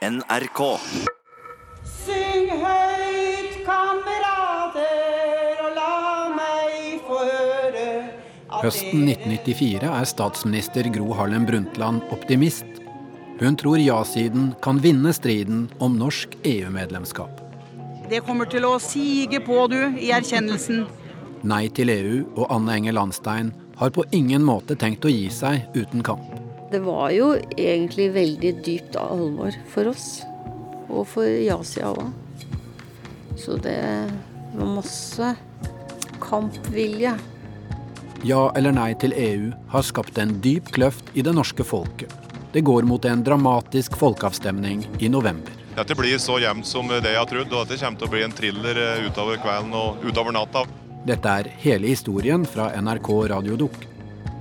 NRK. 0.00 0.60
Syng 1.84 2.46
høyt, 2.56 3.58
kamerater, 3.66 5.58
og 5.60 5.74
la 5.76 5.96
meg 6.32 7.02
få 7.04 7.18
høre 7.20 7.84
at 8.48 8.64
Høsten 8.64 9.04
1994 9.04 9.84
er 9.90 10.08
statsminister 10.08 10.88
Gro 10.96 11.12
Harlem 11.18 11.44
Brundtland 11.44 12.00
optimist. 12.16 12.64
Hun 13.42 13.60
tror 13.60 13.76
ja-siden 13.76 14.54
kan 14.64 14.80
vinne 14.80 15.12
striden 15.12 15.66
om 15.84 16.00
norsk 16.00 16.32
EU-medlemskap. 16.48 17.44
Det 18.08 18.24
kommer 18.24 18.48
til 18.48 18.64
å 18.64 18.78
sige 18.80 19.44
på, 19.44 19.66
du, 19.68 19.82
i 20.00 20.14
erkjennelsen. 20.16 20.86
Nei 21.44 21.66
til 21.76 21.92
EU 21.92 22.22
og 22.38 22.46
Anne 22.48 22.80
Enger 22.80 22.96
Landstein 22.96 23.52
har 23.76 23.92
på 23.92 24.08
ingen 24.16 24.48
måte 24.48 24.80
tenkt 24.80 25.04
å 25.04 25.12
gi 25.12 25.28
seg 25.28 25.68
uten 25.76 26.00
kamp. 26.00 26.39
Det 26.70 26.78
var 26.78 27.10
jo 27.10 27.32
egentlig 27.58 28.12
veldig 28.14 28.50
dypt 28.62 28.94
alvor 29.00 29.56
for 29.72 29.90
oss, 29.90 30.20
og 30.86 31.02
for 31.10 31.26
ja-sida 31.26 31.90
òg. 31.90 32.12
Så 33.34 33.56
det 33.58 33.80
var 34.54 34.70
masse 34.76 35.32
kampvilje. 36.22 37.16
Ja 38.22 38.44
eller 38.54 38.76
nei 38.76 38.92
til 39.02 39.16
EU 39.16 39.50
har 39.72 39.86
skapt 39.88 40.20
en 40.22 40.36
dyp 40.44 40.70
kløft 40.76 41.10
i 41.18 41.26
det 41.26 41.34
norske 41.34 41.66
folket. 41.66 42.14
Det 42.54 42.62
går 42.62 42.86
mot 42.86 43.02
en 43.04 43.26
dramatisk 43.26 43.98
folkeavstemning 43.98 44.86
i 45.02 45.10
november. 45.10 45.50
Dette 45.74 45.98
blir 45.98 46.22
så 46.22 46.38
jevnt 46.38 46.70
som 46.70 46.86
det 46.86 47.02
jeg 47.02 47.18
har 47.18 47.26
trodd, 47.26 47.50
og 47.50 47.66
dette 47.66 47.82
kommer 47.82 47.98
til 47.98 48.10
å 48.10 48.14
bli 48.14 48.24
en 48.28 48.34
thriller 48.36 48.78
eh, 48.78 49.06
utover 49.10 49.42
kvelden 49.42 49.74
og 49.74 50.06
utover 50.06 50.38
natta. 50.38 50.68
Dette 51.06 51.38
er 51.42 51.54
hele 51.64 51.90
historien 51.90 52.46
fra 52.46 52.70
NRK 52.78 53.14
Radiodukk. 53.34 53.89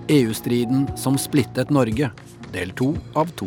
EU-striden 0.10 0.98
som 0.98 1.18
splittet 1.18 1.70
Norge, 1.70 2.12
del 2.54 2.72
to 2.74 2.96
av 3.14 3.30
to. 3.38 3.46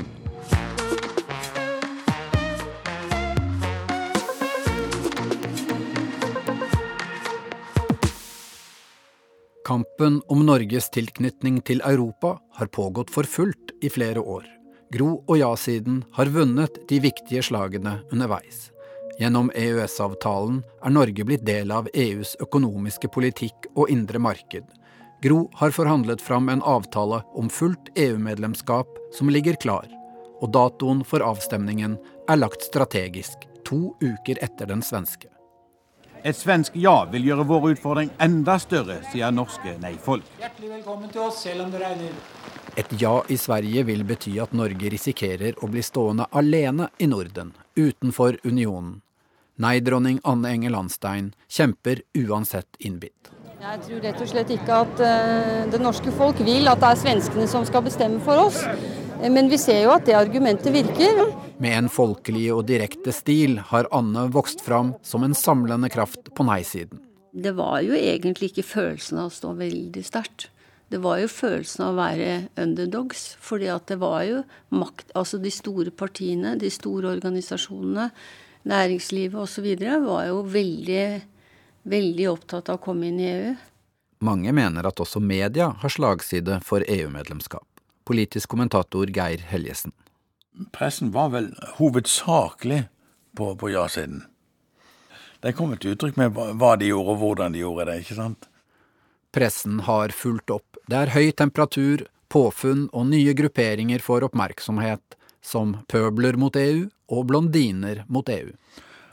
Kampen 9.67 10.21
om 10.29 10.45
Norges 10.47 10.87
tilknytning 10.95 11.59
til 11.67 11.83
Europa 11.83 12.37
har 12.55 12.71
pågått 12.71 13.11
for 13.11 13.27
fullt 13.27 13.73
i 13.83 13.91
flere 13.91 14.23
år. 14.23 14.47
Gro 14.95 15.17
og 15.27 15.41
ja-siden 15.41 16.05
har 16.15 16.31
vunnet 16.31 16.79
de 16.87 17.01
viktige 17.03 17.43
slagene 17.43 17.97
underveis. 18.13 18.69
Gjennom 19.19 19.51
EØS-avtalen 19.51 20.63
er 20.85 20.95
Norge 20.95 21.27
blitt 21.27 21.43
del 21.49 21.75
av 21.75 21.91
EUs 21.91 22.37
økonomiske 22.45 23.11
politikk 23.11 23.67
og 23.75 23.91
indre 23.91 24.23
marked. 24.23 24.71
Gro 25.23 25.51
har 25.55 25.71
forhandlet 25.71 26.23
fram 26.23 26.49
en 26.49 26.63
avtale 26.63 27.23
om 27.35 27.51
fullt 27.51 27.89
EU-medlemskap 27.95 28.89
som 29.13 29.31
ligger 29.31 29.55
klar, 29.55 29.87
og 30.41 30.51
datoen 30.51 31.05
for 31.07 31.23
avstemningen 31.23 31.95
er 32.29 32.41
lagt 32.41 32.65
strategisk, 32.67 33.45
to 33.63 33.93
uker 34.03 34.41
etter 34.43 34.67
den 34.67 34.83
svenske. 34.83 35.29
Et 36.27 36.35
svensk 36.35 36.75
ja 36.75 37.05
vil 37.13 37.29
gjøre 37.29 37.47
vår 37.47 37.69
utfordring 37.77 38.11
enda 38.19 38.57
større, 38.59 38.97
sier 39.13 39.31
norske 39.31 39.77
nei-folk. 39.85 40.27
Hjertelig 40.43 40.73
velkommen 40.73 41.15
til 41.15 41.23
oss, 41.29 41.39
selv 41.47 41.69
om 41.69 41.71
det 41.71 41.85
regner. 41.85 42.19
Et 42.83 42.95
ja 42.99 43.15
i 43.31 43.39
Sverige 43.39 43.87
vil 43.87 44.03
bety 44.09 44.35
at 44.43 44.57
Norge 44.59 44.91
risikerer 44.91 45.63
å 45.63 45.71
bli 45.71 45.85
stående 45.87 46.27
alene 46.35 46.91
i 46.99 47.07
Norden, 47.07 47.55
utenfor 47.79 48.41
unionen. 48.43 48.99
Nei-dronning 49.63 50.19
Anne 50.27 50.51
Enger 50.57 50.75
Landstein 50.75 51.31
kjemper 51.47 52.03
uansett 52.19 52.83
innbitt. 52.83 53.31
Jeg 53.63 53.79
tror 53.85 54.01
rett 54.03 54.19
og 54.19 54.27
slett 54.27 54.49
ikke 54.51 54.77
at 54.85 55.01
eh, 55.07 55.59
det 55.71 55.79
norske 55.79 56.11
folk 56.19 56.41
vil 56.43 56.67
at 56.67 56.81
det 56.83 56.89
er 56.89 56.99
svenskene 56.99 57.45
som 57.47 57.63
skal 57.63 57.85
bestemme 57.87 58.19
for 58.25 58.49
oss. 58.49 58.59
Eh, 59.23 59.31
Men 59.31 59.47
vi 59.53 59.59
ser 59.61 59.85
jo 59.85 59.93
at 59.95 60.03
det 60.09 60.17
argumentet 60.19 60.75
virker. 60.75 61.21
Med 61.63 61.77
en 61.79 61.91
folkelig 61.93 62.49
og 62.51 62.65
direkte 62.67 63.15
stil 63.15 63.61
har 63.71 63.87
Anne 63.95 64.27
vokst 64.35 64.65
fram 64.67 64.97
som 65.07 65.23
en 65.23 65.37
samlende 65.39 65.93
kraft 65.95 66.33
på 66.35 66.47
nei-siden. 66.49 66.99
Det 67.31 67.55
var 67.55 67.79
jo 67.87 67.95
egentlig 67.95 68.51
ikke 68.51 68.67
følelsen 68.67 69.23
av 69.23 69.31
å 69.31 69.37
stå 69.39 69.55
veldig 69.63 70.03
sterkt. 70.11 70.49
Det 70.91 70.99
var 70.99 71.23
jo 71.23 71.31
følelsen 71.31 71.87
av 71.87 71.95
å 71.95 72.01
være 72.03 72.33
underdogs. 72.67 73.37
Fordi 73.39 73.71
at 73.71 73.87
det 73.95 74.01
var 74.03 74.25
jo 74.27 74.43
makt 74.75 75.15
Altså 75.15 75.39
de 75.39 75.55
store 75.55 75.95
partiene, 75.95 76.59
de 76.59 76.69
store 76.69 77.15
organisasjonene, 77.15 78.11
næringslivet 78.67 79.39
osv. 79.39 79.71
var 80.03 80.27
jo 80.27 80.43
veldig, 80.51 81.07
veldig 81.83 82.29
opptatt 82.31 82.71
av 82.71 82.81
å 82.81 82.83
komme 82.83 83.09
inn 83.11 83.21
i 83.21 83.29
EU. 83.31 83.53
Mange 84.23 84.53
mener 84.55 84.87
at 84.87 85.01
også 85.03 85.21
media 85.23 85.73
har 85.83 85.91
slagside 85.91 86.61
for 86.67 86.85
EU-medlemskap. 86.87 87.67
Politisk 88.07 88.53
kommentator 88.55 89.11
Geir 89.11 89.43
Helgesen. 89.51 89.95
Pressen 90.75 91.11
var 91.15 91.33
vel 91.33 91.49
hovedsakelig 91.79 92.85
på, 93.37 93.55
på 93.57 93.73
ja-siden. 93.73 94.25
De 95.43 95.51
kom 95.57 95.73
til 95.75 95.97
uttrykk 95.97 96.19
med 96.21 96.37
hva 96.37 96.75
de 96.79 96.93
gjorde 96.93 97.17
og 97.17 97.23
hvordan 97.23 97.55
de 97.57 97.65
gjorde 97.65 97.89
det, 97.89 98.03
ikke 98.05 98.19
sant? 98.19 98.47
Pressen 99.35 99.81
har 99.89 100.15
fulgt 100.15 100.53
opp. 100.55 100.79
Det 100.87 100.99
er 100.99 101.15
høy 101.15 101.33
temperatur, 101.35 102.05
påfunn 102.31 102.87
og 102.93 103.09
nye 103.11 103.35
grupperinger 103.35 104.03
får 104.05 104.29
oppmerksomhet, 104.29 105.17
som 105.43 105.81
pøbler 105.91 106.39
mot 106.39 106.55
EU 106.57 106.87
og 107.11 107.27
blondiner 107.31 108.05
mot 108.13 108.29
EU. 108.31 108.53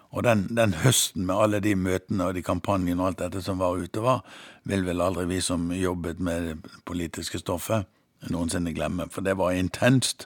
Og 0.09 0.25
den, 0.25 0.47
den 0.58 0.74
høsten 0.81 1.28
med 1.28 1.38
alle 1.38 1.59
de 1.62 1.75
møtene 1.78 2.30
og 2.30 2.38
de 2.38 2.42
kampanjene 2.46 3.02
og 3.02 3.12
alt 3.12 3.22
dette 3.22 3.44
som 3.46 3.59
var 3.62 3.78
ute, 3.78 4.02
var, 4.02 4.24
vil 4.66 4.86
vel 4.88 5.03
aldri 5.06 5.28
vi 5.30 5.42
som 5.46 5.70
jobbet 5.75 6.22
med 6.24 6.47
det 6.47 6.80
politiske 6.90 7.42
stoffet, 7.42 7.86
noensinne 8.34 8.74
glemme. 8.74 9.06
For 9.14 9.25
det 9.25 9.38
var 9.38 9.53
intenst, 9.53 10.25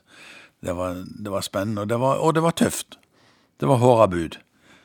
det 0.64 0.76
var, 0.78 1.04
det 1.04 1.34
var 1.34 1.44
spennende, 1.44 1.84
og 1.84 1.92
det 1.92 2.00
var, 2.00 2.24
og 2.24 2.36
det 2.38 2.46
var 2.46 2.56
tøft. 2.56 2.98
Det 3.60 3.68
var 3.68 3.82
hårda 3.84 4.08
bud. 4.08 4.40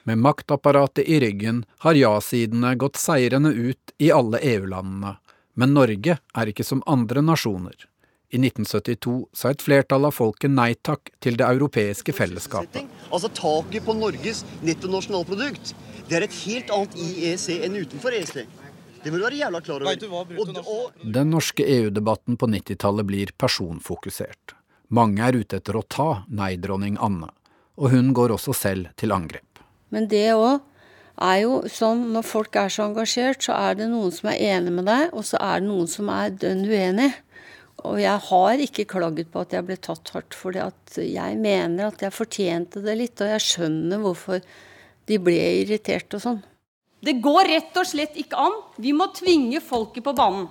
Med 0.09 0.19
maktapparatet 0.25 1.07
i 1.07 1.21
ryggen 1.21 1.63
har 1.85 1.95
ja-sidene 1.99 2.75
gått 2.81 2.99
seirende 2.99 3.53
ut 3.55 3.95
i 4.03 4.11
alle 4.15 4.41
EU-landene, 4.43 5.15
men 5.59 5.75
Norge 5.77 6.19
er 6.19 6.51
ikke 6.51 6.67
som 6.67 6.83
andre 6.91 7.23
nasjoner. 7.23 7.77
I 8.29 8.37
1972 8.37 9.29
sa 9.33 9.55
et 9.55 9.63
flertall 9.65 10.05
av 10.05 10.13
folket 10.13 10.53
nei 10.53 10.75
takk 10.85 11.09
til 11.25 11.39
det 11.41 11.47
europeiske 11.49 12.13
fellesskapet. 12.13 12.85
Altså 13.09 13.31
Taket 13.33 13.87
på 13.87 13.95
Norges 13.97 14.43
nettonasjonalprodukt 14.61 15.73
det 16.09 16.17
er 16.19 16.27
et 16.27 16.37
helt 16.43 16.73
annet 16.73 16.97
i 17.01 17.09
EEC 17.29 17.47
enn 17.65 17.79
utenfor 17.81 18.17
EEC. 18.17 18.45
Det 19.03 19.13
må 19.13 19.21
du 19.21 19.25
være 19.25 19.41
jævla 19.41 19.61
klar 19.65 19.85
over. 19.85 20.93
Den 21.05 21.33
norske 21.33 21.65
EU-debatten 21.65 22.37
på 22.37 22.49
90-tallet 22.53 23.09
blir 23.09 23.33
personfokusert. 23.41 24.57
Mange 24.93 25.25
er 25.25 25.37
ute 25.37 25.61
etter 25.61 25.77
å 25.77 25.85
ta 25.85 26.09
nei-dronning 26.29 26.97
Anne, 27.05 27.29
og 27.77 27.93
hun 27.93 28.15
går 28.17 28.35
også 28.37 28.57
selv 28.57 28.93
til 29.01 29.13
angrep. 29.13 29.63
Men 29.93 30.09
det 30.11 30.33
òg 30.35 30.61
er 31.25 31.43
jo 31.43 31.61
sånn 31.73 32.09
når 32.15 32.27
folk 32.27 32.57
er 32.61 32.73
så 32.73 32.89
engasjert, 32.89 33.41
så 33.45 33.57
er 33.57 33.79
det 33.81 33.89
noen 33.93 34.13
som 34.15 34.31
er 34.33 34.43
enig 34.55 34.75
med 34.75 34.89
deg, 34.89 35.13
og 35.13 35.25
så 35.29 35.41
er 35.43 35.61
det 35.61 35.69
noen 35.69 35.89
som 35.91 36.13
er 36.13 36.37
dønn 36.45 36.65
uenig. 36.69 37.11
Og 37.87 38.01
jeg 38.03 38.19
har 38.27 38.63
ikke 38.65 38.89
klaget 38.91 39.31
på 39.31 39.45
at 39.45 39.55
jeg 39.55 39.67
ble 39.69 39.77
tatt 39.79 40.11
hardt, 40.15 40.35
for 40.35 40.57
jeg 40.57 41.39
mener 41.39 41.87
at 41.87 42.03
jeg 42.03 42.15
fortjente 42.15 42.83
det 42.83 42.97
litt. 42.99 43.21
Og 43.23 43.31
jeg 43.37 43.45
skjønner 43.45 44.03
hvorfor 44.03 44.43
de 45.09 45.19
ble 45.23 45.39
irritert 45.63 46.19
og 46.19 46.25
sånn. 46.25 46.41
Det 46.99 47.21
går 47.23 47.47
rett 47.47 47.77
og 47.79 47.87
slett 47.87 48.19
ikke 48.19 48.39
an. 48.43 48.57
Vi 48.83 48.91
må 48.97 49.07
tvinge 49.15 49.63
folket 49.63 50.03
på 50.05 50.17
banen. 50.19 50.49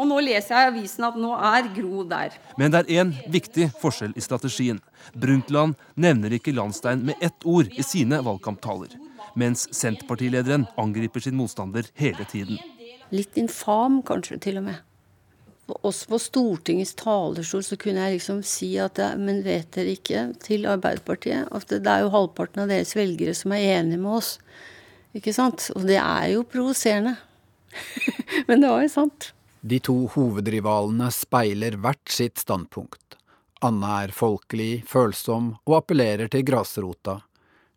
Og 0.00 0.06
nå 0.08 0.16
leser 0.24 0.54
jeg 0.54 0.64
i 0.64 0.70
avisen 0.70 1.04
at 1.04 1.16
nå 1.20 1.34
er 1.36 1.66
Gro 1.76 2.06
der. 2.08 2.32
Men 2.56 2.72
det 2.72 2.80
er 2.86 3.02
én 3.02 3.10
viktig 3.28 3.68
forskjell 3.82 4.14
i 4.16 4.24
strategien. 4.24 4.78
Brundtland 5.12 5.76
nevner 6.00 6.32
ikke 6.32 6.54
Landstein 6.56 7.02
med 7.04 7.20
ett 7.20 7.44
ord 7.44 7.68
i 7.76 7.84
sine 7.84 8.22
valgkamptaler, 8.24 8.94
mens 9.36 9.66
Senterpartilederen 9.76 10.64
angriper 10.80 11.26
sin 11.26 11.36
motstander 11.36 11.90
hele 12.00 12.24
tiden. 12.32 12.56
Litt 13.12 13.36
infam, 13.36 14.00
kanskje, 14.06 14.40
til 14.40 14.62
og 14.62 14.70
med. 14.70 14.80
Også 15.86 16.10
på 16.10 16.18
Stortingets 16.20 16.94
talerstol 16.98 17.64
så 17.66 17.78
kunne 17.80 18.06
jeg 18.06 18.18
liksom 18.18 18.42
si 18.46 18.72
at 18.82 18.98
det, 18.98 19.10
Men 19.20 19.42
vet 19.46 19.70
dere 19.76 19.96
ikke, 19.96 20.26
til 20.44 20.66
Arbeiderpartiet, 20.70 21.48
at 21.50 21.66
det, 21.70 21.82
det 21.86 21.92
er 21.92 22.04
jo 22.04 22.14
halvparten 22.14 22.64
av 22.64 22.72
deres 22.72 22.94
velgere 22.98 23.34
som 23.36 23.54
er 23.56 23.66
enige 23.78 24.02
med 24.02 24.18
oss. 24.20 24.36
Ikke 25.16 25.34
sant? 25.34 25.70
Og 25.74 25.86
det 25.88 25.98
er 26.00 26.30
jo 26.34 26.46
provoserende. 26.46 27.16
men 28.48 28.62
det 28.62 28.70
var 28.70 28.84
jo 28.84 28.92
sant. 28.92 29.32
De 29.60 29.78
to 29.84 29.96
hovedrivalene 30.14 31.10
speiler 31.12 31.76
hvert 31.80 32.12
sitt 32.12 32.40
standpunkt. 32.40 33.18
Anne 33.60 33.90
er 34.06 34.14
folkelig, 34.16 34.86
følsom 34.88 35.52
og 35.68 35.82
appellerer 35.82 36.30
til 36.32 36.46
grasrota. 36.48 37.18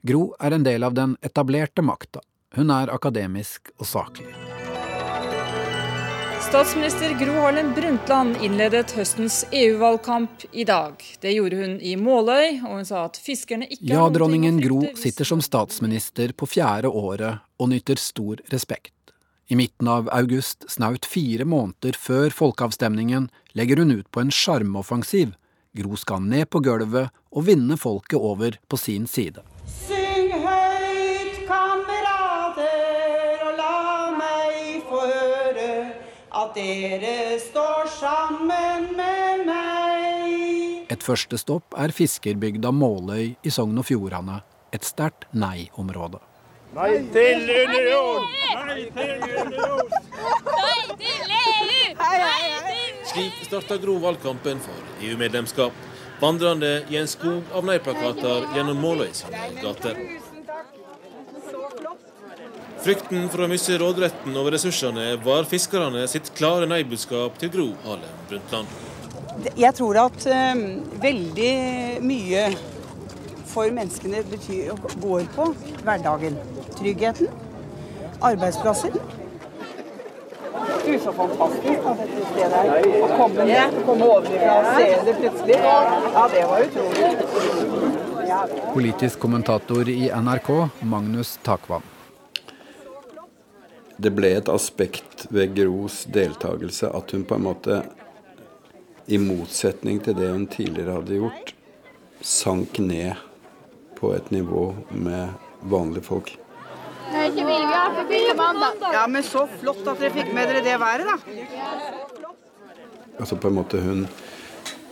Gro 0.03 0.29
er 0.39 0.55
en 0.55 0.63
del 0.63 0.87
av 0.87 0.95
den 0.95 1.17
etablerte 1.23 1.83
makta. 1.83 2.23
Hun 2.55 2.71
er 2.71 2.91
akademisk 2.93 3.73
og 3.79 3.87
saklig. 3.89 4.52
Statsminister 6.53 7.25
Gro 7.25 7.33
Harlem 7.33 7.73
Brundtland 7.73 8.35
innledet 8.45 8.91
høstens 8.93 9.39
EU-valgkamp 9.51 10.43
i 10.51 10.61
dag. 10.63 11.01
Det 11.21 11.31
gjorde 11.33 11.57
hun 11.57 11.71
i 11.81 11.95
Måløy, 11.97 12.59
og 12.59 12.75
hun 12.75 12.85
sa 12.85 13.07
at 13.07 13.17
fiskerne 13.17 13.65
ikke 13.65 13.89
Ja, 13.89 14.03
dronningen 14.13 14.59
Gro 14.61 14.83
sitter 14.93 15.25
som 15.25 15.41
statsminister 15.41 16.29
på 16.37 16.45
fjerde 16.45 16.91
året 16.93 17.41
og 17.57 17.71
nyter 17.71 17.97
stor 17.97 18.43
respekt. 18.53 18.93
I 19.49 19.57
midten 19.57 19.89
av 19.89 20.11
august, 20.13 20.69
snaut 20.69 21.09
fire 21.09 21.49
måneder 21.49 21.97
før 21.97 22.29
folkeavstemningen, 22.29 23.31
legger 23.57 23.81
hun 23.81 23.95
ut 23.97 24.11
på 24.13 24.21
en 24.21 24.29
sjarmoffensiv. 24.29 25.33
Gro 25.73 25.97
skal 25.97 26.21
ned 26.21 26.51
på 26.53 26.61
gulvet 26.61 27.09
og 27.33 27.49
vinne 27.49 27.81
folket 27.81 28.21
over 28.21 28.61
på 28.69 28.77
sin 28.77 29.09
side. 29.09 29.41
At 36.53 36.59
dere 36.59 37.39
står 37.41 37.87
sammen 37.89 38.91
med 38.97 39.45
meg. 39.47 40.91
Et 40.91 41.03
første 41.03 41.37
stopp 41.37 41.73
er 41.77 41.93
fiskerbygda 41.95 42.71
Måløy 42.71 43.33
i 43.41 43.53
Sogn 43.53 43.77
og 43.81 43.87
Fjordane, 43.87 44.41
et 44.73 44.85
sterkt 44.85 45.25
nei-område. 45.33 46.19
Nei 46.73 46.91
til 47.13 47.49
union! 47.49 48.27
Nei 48.67 48.85
til 48.93 49.23
union! 49.39 49.89
Nei 50.49 50.97
til 51.01 51.33
EU! 51.39 51.95
Nei 52.03 52.51
til 52.69 53.09
Slik 53.13 53.41
starta 53.45 53.77
Gro 53.81 53.97
valgkampen 54.01 54.61
for 54.61 55.05
EU-medlemskap. 55.05 55.73
Vandrende 56.21 56.83
i 56.89 56.97
en 57.01 57.09
skog 57.09 57.49
av 57.53 57.65
nei-plakater 57.67 58.47
gjennom 58.55 58.79
Måløys 58.81 59.25
gater. 59.61 59.97
Frykten 62.83 63.29
for 63.31 63.45
å 63.45 63.47
miste 63.47 63.77
råderetten 63.79 64.35
over 64.35 64.57
ressursene 64.57 65.13
var 65.23 65.45
fiskerne 65.47 66.01
sitt 66.11 66.33
klare 66.35 66.67
nei-budskap 66.67 67.37
til 67.39 67.51
Gro 67.53 67.67
Harlem 67.85 68.17
Brundtland. 68.27 68.73
Jeg 69.55 69.71
tror 69.77 69.99
at 70.01 70.25
um, 70.27 70.63
veldig 70.99 71.53
mye 72.03 72.41
for 73.53 73.71
menneskene 73.71 74.25
betyr, 74.27 74.73
går 74.99 75.29
på 75.35 75.47
hverdagen. 75.85 76.35
Tryggheten, 76.75 77.31
arbeidsplasser. 78.19 78.91
Du, 80.83 80.91
så 80.99 81.15
fantastisk 81.15 81.87
at 81.87 82.03
dette 82.03 82.27
stedet 82.33 82.61
er. 82.65 82.91
Å 82.99 83.09
komme 83.15 83.47
ned, 83.47 83.79
komme 83.87 84.11
ovenfra 84.17 84.59
og 84.59 84.69
se 84.75 84.91
det 85.07 85.15
plutselig. 85.21 85.61
Ja, 85.63 86.27
det 86.35 86.43
var 86.51 86.67
utrolig. 86.67 87.07
Politisk 88.75 89.23
kommentator 89.23 89.87
i 89.87 90.11
NRK, 90.11 90.53
Magnus 90.83 91.37
Takvam. 91.47 91.92
Det 94.03 94.11
ble 94.11 94.33
et 94.35 94.49
aspekt 94.51 95.27
ved 95.31 95.53
Gros 95.55 96.03
deltakelse 96.11 96.89
at 96.91 97.11
hun 97.15 97.23
på 97.27 97.37
en 97.37 97.45
måte, 97.45 97.83
i 99.07 99.19
motsetning 99.19 99.99
til 100.03 100.15
det 100.15 100.29
hun 100.31 100.45
tidligere 100.47 100.97
hadde 100.97 101.19
gjort, 101.19 101.53
sank 102.23 102.79
ned 102.79 103.19
på 103.99 104.13
et 104.15 104.29
nivå 104.31 104.73
med 104.91 105.33
vanlige 105.71 106.03
folk. 106.07 106.33
ja, 108.93 109.07
men 109.07 109.23
så 109.23 109.45
flott 109.59 109.87
at 109.87 109.99
dere 109.99 110.13
fikk 110.15 110.31
med 110.35 110.51
dere 110.51 110.63
det 110.65 110.77
været, 110.81 111.07
da. 111.07 111.17
Altså 113.19 113.35
på 113.37 113.51
en 113.51 113.57
måte 113.59 113.79
hun, 113.83 114.07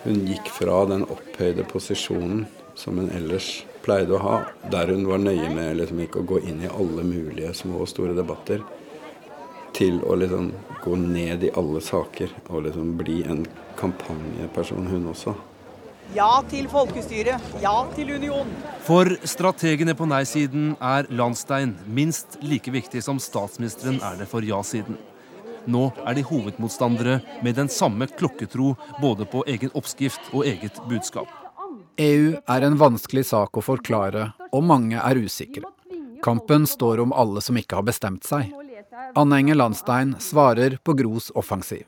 hun 0.03 0.19
gikk 0.27 0.51
fra 0.53 0.83
den 0.91 1.07
opphøyde 1.07 1.65
posisjonen 1.71 2.45
som 2.75 2.99
hun 2.99 3.09
ellers 3.15 3.65
pleide 3.83 4.15
å 4.15 4.21
ha, 4.21 4.37
der 4.71 4.93
hun 4.93 5.07
var 5.09 5.19
nøye 5.23 5.49
med 5.51 5.79
liksom 5.79 6.03
ikke 6.03 6.21
å 6.21 6.29
gå 6.35 6.43
inn 6.45 6.61
i 6.63 6.69
alle 6.69 7.03
mulige 7.07 7.55
små 7.57 7.81
og 7.83 7.89
store 7.89 8.15
debatter, 8.17 8.61
til 9.77 10.01
å 10.03 10.17
liksom 10.19 10.51
gå 10.81 10.97
ned 10.99 11.45
i 11.45 11.53
alle 11.57 11.81
saker 11.83 12.33
og 12.49 12.65
liksom 12.67 12.95
bli 12.99 13.21
en 13.29 13.45
kampanjeperson, 13.79 14.87
hun 14.91 15.09
også. 15.13 15.35
Ja 16.15 16.41
til 16.51 16.67
folkestyre. 16.67 17.37
Ja 17.63 17.75
til 17.95 18.11
union. 18.17 18.49
For 18.83 19.07
strategene 19.23 19.95
på 19.95 20.07
nei-siden 20.11 20.73
er 20.83 21.07
Landstein 21.13 21.77
minst 21.87 22.35
like 22.43 22.73
viktig 22.73 23.03
som 23.05 23.21
statsministeren 23.21 24.01
er 24.03 24.19
det 24.19 24.27
for 24.27 24.43
ja-siden. 24.43 24.97
Nå 25.71 25.85
er 26.03 26.17
de 26.17 26.25
hovedmotstandere 26.25 27.19
med 27.45 27.55
den 27.55 27.69
samme 27.71 28.09
klokketro 28.09 28.73
både 28.99 29.27
på 29.29 29.45
egen 29.47 29.71
oppskrift 29.77 30.33
og 30.33 30.47
eget 30.49 30.81
budskap. 30.89 31.29
EU 32.01 32.33
er 32.49 32.65
en 32.65 32.79
vanskelig 32.81 33.27
sak 33.29 33.59
å 33.59 33.63
forklare, 33.63 34.31
og 34.51 34.65
mange 34.65 34.97
er 34.99 35.21
usikre. 35.21 35.69
Kampen 36.25 36.67
står 36.67 37.03
om 37.05 37.13
alle 37.13 37.41
som 37.45 37.57
ikke 37.57 37.77
har 37.79 37.85
bestemt 37.85 38.25
seg. 38.27 38.51
Anne 39.15 39.37
Enger 39.41 39.55
Landstein 39.55 40.15
svarer 40.19 40.77
på 40.83 40.93
Gros 40.93 41.31
offensiv. 41.35 41.83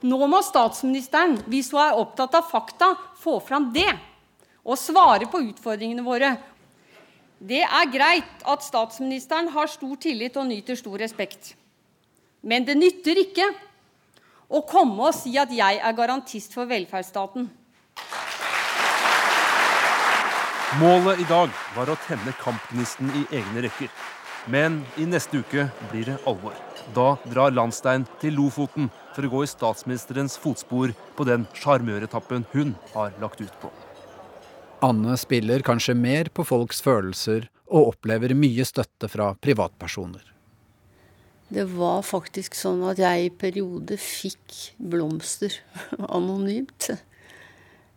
Nå 0.00 0.18
må 0.30 0.38
statsministeren, 0.46 1.38
hvis 1.50 1.72
hun 1.74 1.82
er 1.82 1.98
opptatt 1.98 2.36
av 2.38 2.46
fakta, 2.46 2.92
få 3.18 3.38
fram 3.42 3.72
det. 3.74 3.90
Og 4.62 4.78
svare 4.78 5.26
på 5.30 5.40
utfordringene 5.48 6.04
våre. 6.06 6.36
Det 7.38 7.62
er 7.64 7.90
greit 7.90 8.44
at 8.46 8.62
statsministeren 8.66 9.50
har 9.54 9.70
stor 9.70 9.96
tillit 9.98 10.36
og 10.38 10.46
nyter 10.50 10.78
stor 10.78 10.98
respekt. 10.98 11.54
Men 12.42 12.66
det 12.66 12.76
nytter 12.78 13.18
ikke 13.24 13.48
å 14.48 14.62
komme 14.66 15.10
og 15.10 15.16
si 15.16 15.34
at 15.38 15.50
jeg 15.54 15.80
er 15.82 15.96
garantist 15.96 16.54
for 16.54 16.70
velferdsstaten. 16.70 17.48
Målet 20.78 21.22
i 21.22 21.26
dag 21.26 21.50
var 21.74 21.90
å 21.90 21.98
tenne 22.06 22.34
kampgnisten 22.38 23.10
i 23.16 23.24
egne 23.40 23.66
rekker. 23.66 23.90
Men 24.48 24.80
i 24.96 25.04
neste 25.04 25.42
uke 25.42 25.66
blir 25.90 26.08
det 26.08 26.16
alvor. 26.28 26.54
Da 26.96 27.18
drar 27.28 27.52
Landstein 27.52 28.06
til 28.22 28.38
Lofoten 28.38 28.88
for 29.12 29.26
å 29.26 29.32
gå 29.32 29.42
i 29.44 29.50
statsministerens 29.50 30.38
fotspor 30.40 30.94
på 31.18 31.26
den 31.28 31.44
sjarmøretappen 31.58 32.46
hun 32.54 32.72
har 32.94 33.12
lagt 33.20 33.42
ut 33.44 33.52
på. 33.60 33.68
Anne 34.84 35.18
spiller 35.20 35.60
kanskje 35.66 35.96
mer 35.98 36.30
på 36.32 36.46
folks 36.48 36.80
følelser 36.84 37.50
og 37.68 37.92
opplever 37.92 38.32
mye 38.38 38.64
støtte 38.64 39.10
fra 39.12 39.34
privatpersoner. 39.36 40.24
Det 41.48 41.64
var 41.72 42.00
faktisk 42.04 42.56
sånn 42.56 42.82
at 42.88 43.00
jeg 43.00 43.28
i 43.28 43.30
perioder 43.32 44.00
fikk 44.00 44.56
blomster 44.78 45.52
anonymt. 46.16 46.92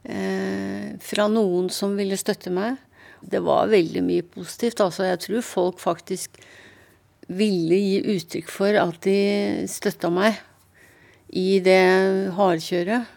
Eh, 0.04 0.98
fra 1.00 1.28
noen 1.32 1.70
som 1.72 1.96
ville 2.00 2.20
støtte 2.20 2.52
meg. 2.52 2.80
Det 3.22 3.42
var 3.46 3.70
veldig 3.72 4.04
mye 4.06 4.26
positivt. 4.26 4.82
Altså, 4.84 5.06
jeg 5.10 5.22
tror 5.26 5.46
folk 5.46 5.82
faktisk 5.82 6.42
ville 7.32 7.78
gi 7.78 8.00
uttrykk 8.16 8.50
for 8.52 8.78
at 8.80 8.98
de 9.06 9.68
støtta 9.72 10.10
meg 10.12 10.40
i 11.32 11.62
det 11.64 12.32
hardkjøret. 12.36 13.08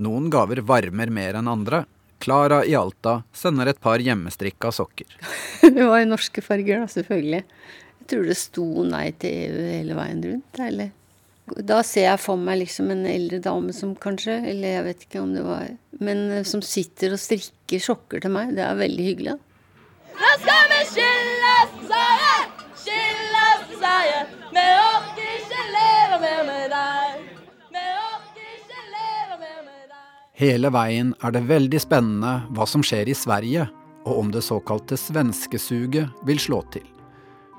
Noen 0.00 0.28
gaver 0.32 0.62
varmer 0.62 1.10
mer 1.10 1.40
enn 1.40 1.50
andre. 1.50 1.84
Klara 2.20 2.60
i 2.68 2.76
Alta 2.76 3.22
sender 3.32 3.70
et 3.72 3.80
par 3.80 4.02
hjemmestrikka 4.04 4.70
sokker. 4.76 5.08
det 5.64 5.86
var 5.88 6.02
i 6.02 6.08
norske 6.08 6.44
farger, 6.44 6.84
da, 6.84 6.90
selvfølgelig. 6.92 7.42
Jeg 8.00 8.10
tror 8.12 8.28
det 8.28 8.36
sto 8.38 8.66
nei 8.84 9.06
til 9.18 9.46
EU 9.48 9.68
hele 9.70 9.96
veien 9.96 10.22
rundt. 10.26 10.60
Eller. 10.66 10.92
Da 11.58 11.80
ser 11.86 12.06
jeg 12.06 12.22
for 12.22 12.38
meg 12.38 12.60
liksom 12.60 12.92
en 12.94 13.06
eldre 13.10 13.40
dame 13.42 13.74
som 13.74 13.96
kanskje, 13.98 14.36
eller 14.52 14.76
jeg 14.76 14.86
vet 14.86 15.06
ikke 15.06 15.22
om 15.22 15.32
det 15.34 15.42
var 15.42 15.70
Men 15.98 16.30
eh, 16.30 16.46
som 16.46 16.62
sitter 16.62 17.16
og 17.16 17.20
strikker 17.20 17.82
sokker 17.82 18.22
til 18.22 18.34
meg. 18.34 18.54
Det 18.56 18.62
er 18.64 18.78
veldig 18.78 19.06
hyggelig. 19.08 19.34
Da. 19.34 19.50
Nå 20.20 20.30
skal 20.44 20.68
vi 20.70 20.78
skilles, 20.92 21.74
sa 21.90 22.04
jeg! 22.20 22.46
Skilles, 22.84 23.66
sa 23.80 23.94
jeg! 24.06 24.22
Vi 24.54 24.66
orker 24.76 25.32
ikke 25.38 25.66
leve 25.74 26.20
mer 26.22 26.40
med 26.48 26.64
deg. 26.74 27.26
Vi 27.74 27.84
orker 27.88 28.46
ikke 28.54 28.84
leve 28.94 29.40
mer 29.42 29.58
med 29.66 29.82
deg. 29.90 30.06
Hele 30.40 30.72
veien 30.74 31.12
er 31.18 31.34
det 31.36 31.44
veldig 31.50 31.82
spennende 31.82 32.34
hva 32.56 32.68
som 32.70 32.84
skjer 32.86 33.10
i 33.10 33.16
Sverige, 33.16 33.66
og 34.06 34.22
om 34.22 34.30
det 34.32 34.44
såkalte 34.46 34.96
svenskesuget 35.00 36.24
vil 36.28 36.40
slå 36.40 36.62
til. 36.72 36.86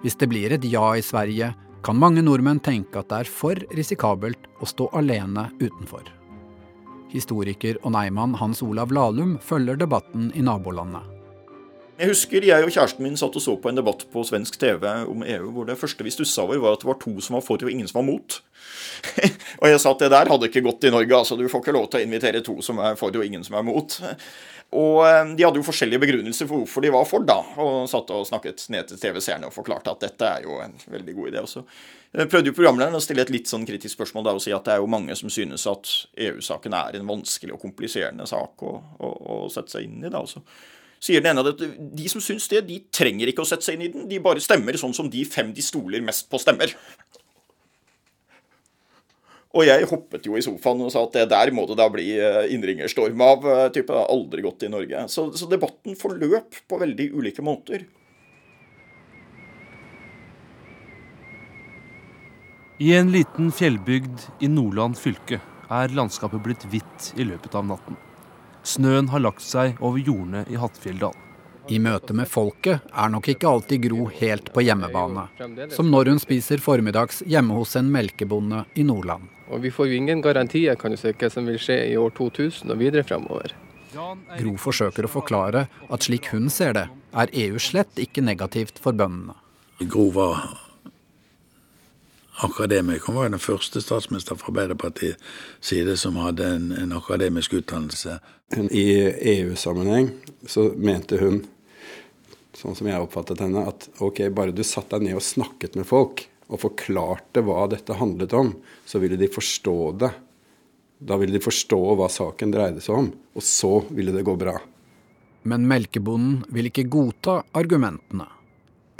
Hvis 0.01 0.17
det 0.17 0.31
blir 0.31 0.55
et 0.55 0.63
ja 0.65 0.87
i 0.97 1.03
Sverige, 1.05 1.51
kan 1.83 1.97
mange 1.97 2.21
nordmenn 2.21 2.61
tenke 2.61 3.01
at 3.01 3.09
det 3.09 3.23
er 3.23 3.29
for 3.29 3.61
risikabelt 3.77 4.49
å 4.61 4.67
stå 4.69 4.89
alene 4.97 5.47
utenfor. 5.61 6.05
Historiker 7.11 7.79
og 7.81 7.95
neimann 7.95 8.37
Hans 8.39 8.61
Olav 8.63 8.93
Lahlum 8.93 9.35
følger 9.43 9.79
debatten 9.81 10.29
i 10.37 10.45
nabolandet. 10.45 11.07
Jeg 12.01 12.09
husker 12.09 12.45
jeg 12.45 12.65
og 12.65 12.71
kjæresten 12.73 13.05
min 13.05 13.17
satt 13.19 13.35
og 13.37 13.43
så 13.43 13.53
på 13.61 13.69
en 13.69 13.77
debatt 13.77 14.07
på 14.09 14.23
svensk 14.25 14.55
TV 14.57 14.87
om 15.11 15.21
EU, 15.21 15.51
hvor 15.53 15.67
det 15.69 15.75
første 15.77 16.05
vi 16.05 16.13
stussa 16.13 16.47
over, 16.47 16.57
var 16.63 16.77
at 16.77 16.81
det 16.81 16.89
var 16.89 16.97
to 17.01 17.11
som 17.21 17.37
var 17.37 17.43
for 17.45 17.61
og 17.61 17.69
ingen 17.69 17.89
som 17.89 17.99
var 17.99 18.07
mot. 18.07 18.37
og 19.61 19.67
jeg 19.69 19.81
sa 19.83 19.91
at 19.93 20.01
det 20.01 20.09
der 20.13 20.31
hadde 20.31 20.49
ikke 20.49 20.63
gått 20.65 20.87
i 20.89 20.93
Norge. 20.93 21.17
altså 21.17 21.37
Du 21.37 21.45
får 21.51 21.61
ikke 21.61 21.75
lov 21.75 21.91
til 21.91 22.01
å 22.01 22.07
invitere 22.07 22.41
to 22.45 22.57
som 22.65 22.81
er 22.81 22.97
for 22.97 23.13
og 23.13 23.27
ingen 23.27 23.45
som 23.45 23.59
er 23.59 23.67
mot. 23.67 23.99
Og 24.71 25.01
eh, 25.03 25.33
de 25.35 25.43
hadde 25.43 25.59
jo 25.59 25.67
forskjellige 25.67 25.99
begrunnelser 25.99 26.47
for 26.47 26.61
hvorfor 26.61 26.85
de 26.85 26.91
var 26.93 27.07
for, 27.09 27.25
da. 27.27 27.39
Og 27.59 27.89
satt 27.91 28.11
og 28.15 28.27
snakket 28.27 28.63
ned 28.71 28.87
til 28.87 29.01
TV-seerne 29.01 29.49
og 29.49 29.55
forklarte 29.55 29.91
at 29.91 30.05
dette 30.05 30.27
er 30.27 30.45
jo 30.47 30.61
en 30.63 30.77
veldig 30.93 31.15
god 31.17 31.31
idé 31.31 31.41
også. 31.43 31.63
Jeg 32.15 32.31
prøvde 32.31 32.51
jo 32.51 32.57
programlederen 32.57 32.99
å 32.99 33.03
stille 33.03 33.23
et 33.23 33.33
litt 33.33 33.51
sånn 33.51 33.67
kritisk 33.67 33.97
spørsmål 33.97 34.27
da 34.27 34.35
og 34.35 34.43
si 34.43 34.51
at 34.55 34.67
det 34.67 34.75
er 34.75 34.83
jo 34.83 34.91
mange 34.91 35.15
som 35.19 35.31
synes 35.31 35.63
at 35.71 35.91
EU-saken 36.27 36.75
er 36.75 36.99
en 36.99 37.07
vanskelig 37.07 37.55
og 37.55 37.63
kompliserende 37.63 38.27
sak 38.27 38.63
å, 38.67 38.75
å, 38.99 39.11
å 39.11 39.41
sette 39.51 39.75
seg 39.75 39.87
inn 39.87 40.03
i. 40.03 40.11
da 40.11 40.23
også 40.23 40.43
sier 41.01 41.23
den 41.23 41.33
ene 41.33 41.49
at 41.49 41.61
de 41.97 42.09
som 42.11 42.21
syns 42.21 42.45
det, 42.51 42.61
de 42.67 42.77
trenger 42.93 43.31
ikke 43.31 43.41
å 43.41 43.49
sette 43.49 43.65
seg 43.65 43.77
inn 43.77 43.87
i 43.87 43.91
den. 43.93 44.03
De 44.09 44.19
bare 44.21 44.43
stemmer 44.43 44.77
sånn 44.77 44.93
som 44.93 45.09
de 45.09 45.23
fem 45.25 45.49
de 45.55 45.63
stoler 45.65 46.03
mest 46.05 46.27
på, 46.29 46.37
stemmer. 46.41 46.75
Og 49.51 49.65
jeg 49.67 49.87
hoppet 49.89 50.27
jo 50.27 50.37
i 50.39 50.43
sofaen 50.43 50.83
og 50.85 50.91
sa 50.93 51.01
at 51.03 51.15
det 51.17 51.25
der 51.33 51.51
må 51.51 51.65
det 51.67 51.75
da 51.79 51.89
bli 51.91 52.13
eh, 52.15 52.45
innringerstorm 52.55 53.23
av. 53.25 53.47
Eh, 53.47 53.65
type, 53.75 53.91
aldri 53.91 54.45
gått 54.45 54.63
i 54.63 54.71
Norge. 54.71 55.07
Så, 55.11 55.27
så 55.35 55.49
debatten 55.51 55.97
forløp 55.99 56.61
på 56.71 56.79
veldig 56.79 57.09
ulike 57.19 57.43
måter. 57.43 57.83
I 62.81 62.95
en 62.97 63.11
liten 63.13 63.51
fjellbygd 63.53 64.23
i 64.41 64.47
Nordland 64.49 64.95
fylke 64.97 65.41
er 65.71 65.91
landskapet 65.93 66.41
blitt 66.41 66.63
hvitt 66.71 67.11
i 67.19 67.27
løpet 67.27 67.53
av 67.59 67.67
natten. 67.67 67.99
Snøen 68.65 69.11
har 69.11 69.21
lagt 69.21 69.43
seg 69.45 69.77
over 69.83 69.99
jordene 70.01 70.45
i 70.49 70.57
Hattfjelldal. 70.57 71.13
I 71.69 71.77
møte 71.79 72.15
med 72.17 72.29
folket 72.29 72.87
er 72.89 73.11
nok 73.13 73.27
ikke 73.33 73.49
alltid 73.49 73.83
Gro 73.85 74.07
helt 74.17 74.49
på 74.53 74.63
hjemmebane. 74.65 75.27
Som 75.75 75.91
når 75.93 76.13
hun 76.13 76.21
spiser 76.21 76.63
formiddags 76.63 77.21
hjemme 77.29 77.57
hos 77.57 77.75
en 77.79 77.91
melkebonde 77.93 78.63
i 78.75 78.85
Nordland. 78.87 79.29
Og 79.51 79.61
Vi 79.61 79.69
får 79.69 79.91
jo 79.91 79.99
ingen 79.99 80.21
garantier 80.21 80.75
kan 80.75 80.91
du 80.91 80.97
se, 80.97 81.13
hva 81.13 81.29
som 81.29 81.45
vil 81.45 81.59
skje 81.59 81.77
i 81.91 81.97
år 81.99 82.15
2000 82.17 82.71
og 82.71 82.79
videre 82.79 83.03
fremover. 83.03 83.53
Gro 84.39 84.55
forsøker 84.55 85.05
å 85.05 85.11
forklare 85.11 85.67
at 85.91 86.07
slik 86.07 86.31
hun 86.31 86.49
ser 86.49 86.73
det, 86.77 86.87
er 87.11 87.33
EU 87.35 87.59
slett 87.59 87.99
ikke 87.99 88.23
negativt 88.23 88.79
for 88.79 88.95
bøndene. 88.95 89.35
Gro 89.83 90.07
var 90.15 90.45
akademiker. 92.45 93.07
Hun 93.07 93.19
var 93.19 93.29
den 93.29 93.41
første 93.41 93.81
statsminister 93.83 94.37
fra 94.39 94.51
Arbeiderpartiets 94.51 95.21
side 95.61 95.95
som 95.99 96.17
hadde 96.21 96.47
en, 96.47 96.71
en 96.73 96.95
akademisk 96.97 97.53
utdannelse. 97.59 98.17
I 98.71 98.85
EU-sammenheng 99.35 100.09
så 100.49 100.69
mente 100.75 101.19
hun, 101.21 101.43
sånn 102.57 102.75
som 102.77 102.89
jeg 102.89 103.03
oppfattet 103.03 103.43
henne, 103.43 103.67
at 103.69 103.87
ok, 104.01 104.25
bare 104.35 104.55
du 104.55 104.63
satte 104.67 104.97
deg 104.97 105.11
ned 105.11 105.21
og 105.21 105.25
snakket 105.25 105.77
med 105.79 105.87
folk 105.89 106.25
og 106.51 106.59
forklarte 106.65 107.45
hva 107.47 107.63
dette 107.71 107.95
handlet 107.95 108.33
om, 108.35 108.51
så 108.85 108.99
ville 108.99 109.19
de 109.19 109.31
forstå 109.31 109.77
det. 110.01 110.11
Da 111.01 111.17
ville 111.17 111.33
de 111.33 111.41
forstå 111.41 111.79
hva 111.97 112.09
saken 112.11 112.51
dreide 112.53 112.83
seg 112.83 112.97
om, 112.97 113.07
og 113.09 113.45
så 113.45 113.79
ville 113.89 114.13
det 114.13 114.25
gå 114.27 114.35
bra. 114.37 114.57
Men 115.47 115.65
melkebonden 115.69 116.43
vil 116.53 116.69
ikke 116.69 116.89
godta 116.91 117.39
argumentene. 117.57 118.27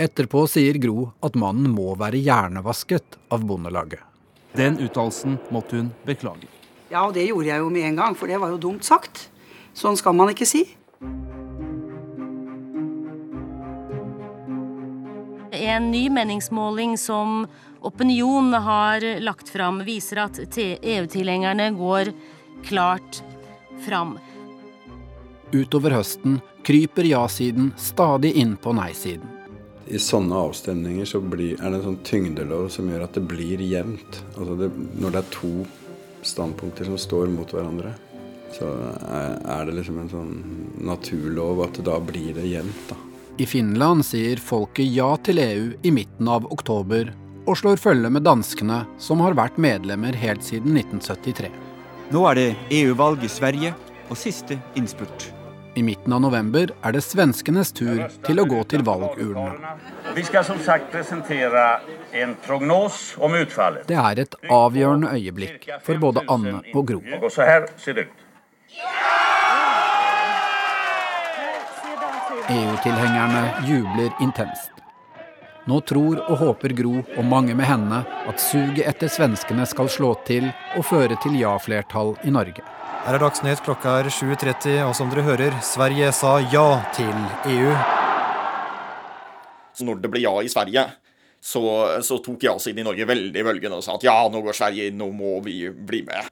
Etterpå 0.01 0.47
sier 0.49 0.79
Gro 0.81 1.11
at 1.21 1.35
mannen 1.37 1.75
må 1.75 1.91
være 1.99 2.17
hjernevasket 2.17 3.19
av 3.29 3.43
Bondelaget. 3.45 4.01
Den 4.57 4.79
uttalelsen 4.81 5.35
måtte 5.53 5.77
hun 5.77 5.91
beklage. 6.07 6.47
Ja, 6.89 7.05
og 7.05 7.13
det 7.15 7.27
gjorde 7.27 7.51
jeg 7.51 7.61
jo 7.61 7.69
med 7.71 7.85
en 7.85 7.99
gang, 7.99 8.15
for 8.17 8.31
det 8.31 8.39
var 8.41 8.49
jo 8.51 8.57
dumt 8.59 8.87
sagt. 8.87 9.27
Sånn 9.77 9.95
skal 9.99 10.15
man 10.17 10.31
ikke 10.33 10.47
si. 10.49 10.63
En 15.61 15.91
ny 15.91 16.07
meningsmåling 16.09 16.97
som 16.97 17.45
Opinion 17.85 18.53
har 18.53 19.05
lagt 19.21 19.49
fram, 19.53 19.83
viser 19.85 20.23
at 20.25 20.39
EU-tilhengerne 20.57 21.69
går 21.77 22.11
klart 22.65 23.21
fram. 23.85 24.17
Utover 25.53 25.97
høsten 25.99 26.39
kryper 26.65 27.05
ja-siden 27.09 27.71
stadig 27.77 28.33
inn 28.41 28.57
på 28.57 28.73
nei-siden. 28.77 29.40
I 29.91 29.99
sånne 29.99 30.37
avstemninger 30.47 31.07
så 31.09 31.19
blir, 31.19 31.57
er 31.59 31.73
det 31.73 31.81
en 31.81 31.87
sånn 31.89 32.03
tyngdelov 32.07 32.69
som 32.71 32.87
gjør 32.87 33.03
at 33.03 33.17
det 33.17 33.25
blir 33.27 33.59
jevnt. 33.59 34.21
Altså 34.37 34.55
det, 34.61 34.69
når 35.01 35.15
det 35.15 35.19
er 35.21 35.33
to 35.35 35.51
standpunkter 36.23 36.87
som 36.87 36.99
står 37.01 37.31
mot 37.33 37.51
hverandre, 37.51 37.91
så 38.55 38.69
er, 38.71 39.35
er 39.51 39.67
det 39.67 39.75
liksom 39.79 39.99
en 39.99 40.11
sånn 40.11 40.33
naturlov 40.87 41.63
at 41.67 41.81
da 41.83 41.97
blir 42.03 42.35
det 42.37 42.47
jevnt, 42.51 42.85
da. 42.91 42.99
I 43.39 43.47
Finland 43.47 44.03
sier 44.05 44.39
folket 44.43 44.91
ja 44.91 45.09
til 45.25 45.39
EU 45.41 45.67
i 45.87 45.91
midten 45.95 46.27
av 46.29 46.45
oktober, 46.53 47.13
og 47.47 47.57
slår 47.57 47.79
følge 47.81 48.11
med 48.13 48.27
danskene, 48.27 48.83
som 49.01 49.23
har 49.23 49.35
vært 49.39 49.57
medlemmer 49.57 50.15
helt 50.19 50.45
siden 50.45 50.77
1973. 50.77 51.51
Nå 52.11 52.25
er 52.29 52.37
det 52.37 52.49
EU-valg 52.81 53.23
i 53.25 53.31
Sverige 53.31 53.73
og 54.11 54.19
siste 54.19 54.59
innspurt. 54.77 55.31
I 55.75 55.83
midten 55.83 56.13
av 56.13 56.21
november 56.21 56.71
er 56.83 56.91
det 56.91 57.01
svenskenes 57.05 57.69
tur 57.71 58.01
til 58.25 58.41
å 58.41 58.45
gå 58.49 58.59
til 58.71 58.83
valgurnene. 58.83 59.75
Vi 60.15 60.23
skal 60.27 60.43
som 60.43 60.59
sagt 60.59 60.89
presentere 60.91 61.63
en 62.23 62.35
prognos 62.43 63.13
om 63.23 63.37
utfallet. 63.39 63.87
Det 63.87 63.95
er 63.95 64.19
et 64.25 64.35
avgjørende 64.51 65.13
øyeblikk 65.15 65.69
for 65.85 66.01
både 66.03 66.25
Anne 66.27 66.59
og 66.75 66.91
Gro. 66.91 66.99
Og 67.21 67.31
så 67.31 67.47
her 67.47 67.69
ser 67.79 68.01
det 68.01 68.09
ut. 68.09 68.27
EU-tilhengerne 72.51 73.47
jubler 73.63 74.11
intenst. 74.19 74.80
Nå 75.69 75.77
tror 75.85 76.17
og 76.25 76.39
håper 76.39 76.73
Gro 76.73 76.93
og 77.03 77.25
mange 77.27 77.53
med 77.53 77.67
henne 77.69 77.99
at 78.01 78.41
suget 78.41 78.81
etter 78.89 79.11
svenskene 79.13 79.67
skal 79.69 79.89
slå 79.93 80.15
til 80.25 80.47
og 80.49 80.85
føre 80.89 81.17
til 81.21 81.35
ja-flertall 81.37 82.15
i 82.25 82.33
Norge. 82.33 82.63
Her 83.05 83.17
er 83.17 83.21
Dagsnytt, 83.21 83.61
klokka 83.65 83.99
er 84.01 84.09
7.30, 84.09 84.79
og 84.87 84.95
som 84.97 85.09
dere 85.13 85.25
hører, 85.25 85.59
Sverige 85.65 86.09
sa 86.17 86.35
ja 86.53 86.65
til 86.97 87.13
EU. 87.53 87.71
Så 89.77 89.85
når 89.85 90.01
det 90.01 90.11
ble 90.13 90.23
ja 90.25 90.33
i 90.41 90.49
Sverige, 90.49 90.87
så, 91.41 91.63
så 92.05 92.17
tok 92.25 92.45
ja-siden 92.45 92.81
i 92.81 92.85
Norge 92.85 93.09
veldig 93.09 93.45
bølgen 93.45 93.77
og 93.77 93.85
sa 93.85 93.97
at 93.97 94.05
ja, 94.05 94.17
nå 94.33 94.41
går 94.45 94.57
Sverige 94.57 94.89
inn, 94.89 94.97
nå 95.01 95.09
må 95.13 95.39
vi 95.45 95.63
bli 95.69 96.01
med. 96.09 96.29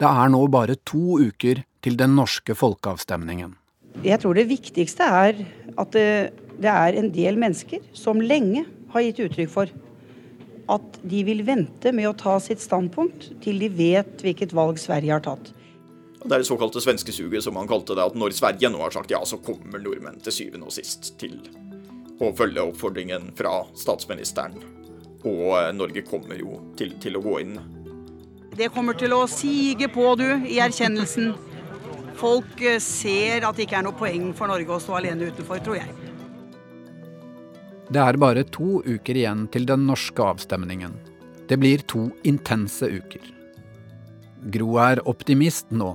Det 0.00 0.08
er 0.08 0.32
nå 0.32 0.46
bare 0.52 0.80
to 0.88 1.20
uker 1.20 1.60
til 1.84 2.00
den 2.00 2.16
norske 2.16 2.56
folkeavstemningen. 2.56 3.52
Jeg 4.00 4.22
tror 4.22 4.36
det 4.36 4.48
viktigste 4.48 5.04
er 5.04 5.44
at 5.76 5.92
det, 5.92 6.32
det 6.62 6.72
er 6.72 6.98
en 6.98 7.10
del 7.14 7.38
mennesker 7.40 7.82
som 7.96 8.20
lenge 8.22 8.64
har 8.92 9.04
gitt 9.06 9.22
uttrykk 9.26 9.50
for 9.52 9.72
at 10.72 11.00
de 11.02 11.22
vil 11.26 11.42
vente 11.46 11.92
med 11.94 12.08
å 12.08 12.16
ta 12.16 12.36
sitt 12.40 12.62
standpunkt 12.62 13.32
til 13.42 13.58
de 13.60 13.68
vet 13.72 14.22
hvilket 14.22 14.54
valg 14.56 14.78
Sverige 14.80 15.16
har 15.16 15.24
tatt. 15.24 15.50
Det 16.22 16.30
er 16.30 16.42
det 16.44 16.46
såkalte 16.46 16.80
svenskesuget, 16.80 17.42
som 17.42 17.56
han 17.58 17.68
kalte 17.68 17.96
det. 17.98 18.04
At 18.04 18.18
når 18.18 18.36
Sverige 18.36 18.70
nå 18.70 18.78
har 18.84 18.94
sagt 18.94 19.10
ja, 19.10 19.18
så 19.26 19.40
kommer 19.42 19.82
nordmenn 19.82 20.20
til 20.22 20.34
syvende 20.36 20.68
og 20.70 20.74
sist 20.76 21.16
til 21.18 21.40
å 22.22 22.30
følge 22.38 22.62
oppfordringen 22.62 23.32
fra 23.38 23.64
statsministeren. 23.78 24.54
Og 25.26 25.46
eh, 25.58 25.72
Norge 25.74 26.04
kommer 26.06 26.38
jo 26.38 26.60
til, 26.78 26.94
til 27.02 27.18
å 27.18 27.24
gå 27.24 27.38
inn. 27.42 27.56
Det 28.54 28.70
kommer 28.74 28.94
til 28.98 29.14
å 29.16 29.24
sige 29.30 29.88
på, 29.90 30.12
du, 30.20 30.28
i 30.46 30.60
erkjennelsen. 30.62 31.32
Folk 32.20 32.62
eh, 32.62 32.78
ser 32.82 33.48
at 33.48 33.58
det 33.58 33.66
ikke 33.66 33.80
er 33.80 33.88
noe 33.88 33.98
poeng 33.98 34.30
for 34.38 34.50
Norge 34.52 34.76
å 34.76 34.82
stå 34.82 35.00
alene 35.00 35.32
utenfor, 35.32 35.62
tror 35.64 35.80
jeg. 35.80 36.01
Det 37.92 38.00
er 38.00 38.16
bare 38.16 38.44
to 38.48 38.80
uker 38.86 39.18
igjen 39.20 39.44
til 39.52 39.66
den 39.68 39.82
norske 39.84 40.24
avstemningen. 40.24 40.94
Det 41.48 41.58
blir 41.60 41.82
to 41.90 42.06
intense 42.24 42.88
uker. 42.88 43.24
Gro 44.54 44.78
er 44.80 45.02
optimist 45.10 45.68
nå, 45.76 45.90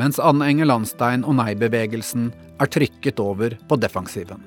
mens 0.00 0.18
Anne 0.18 0.48
Enger 0.50 0.66
Landstein 0.72 1.22
og 1.22 1.36
nei-bevegelsen 1.38 2.32
er 2.58 2.72
trykket 2.74 3.22
over 3.22 3.54
på 3.68 3.78
defensiven. 3.78 4.42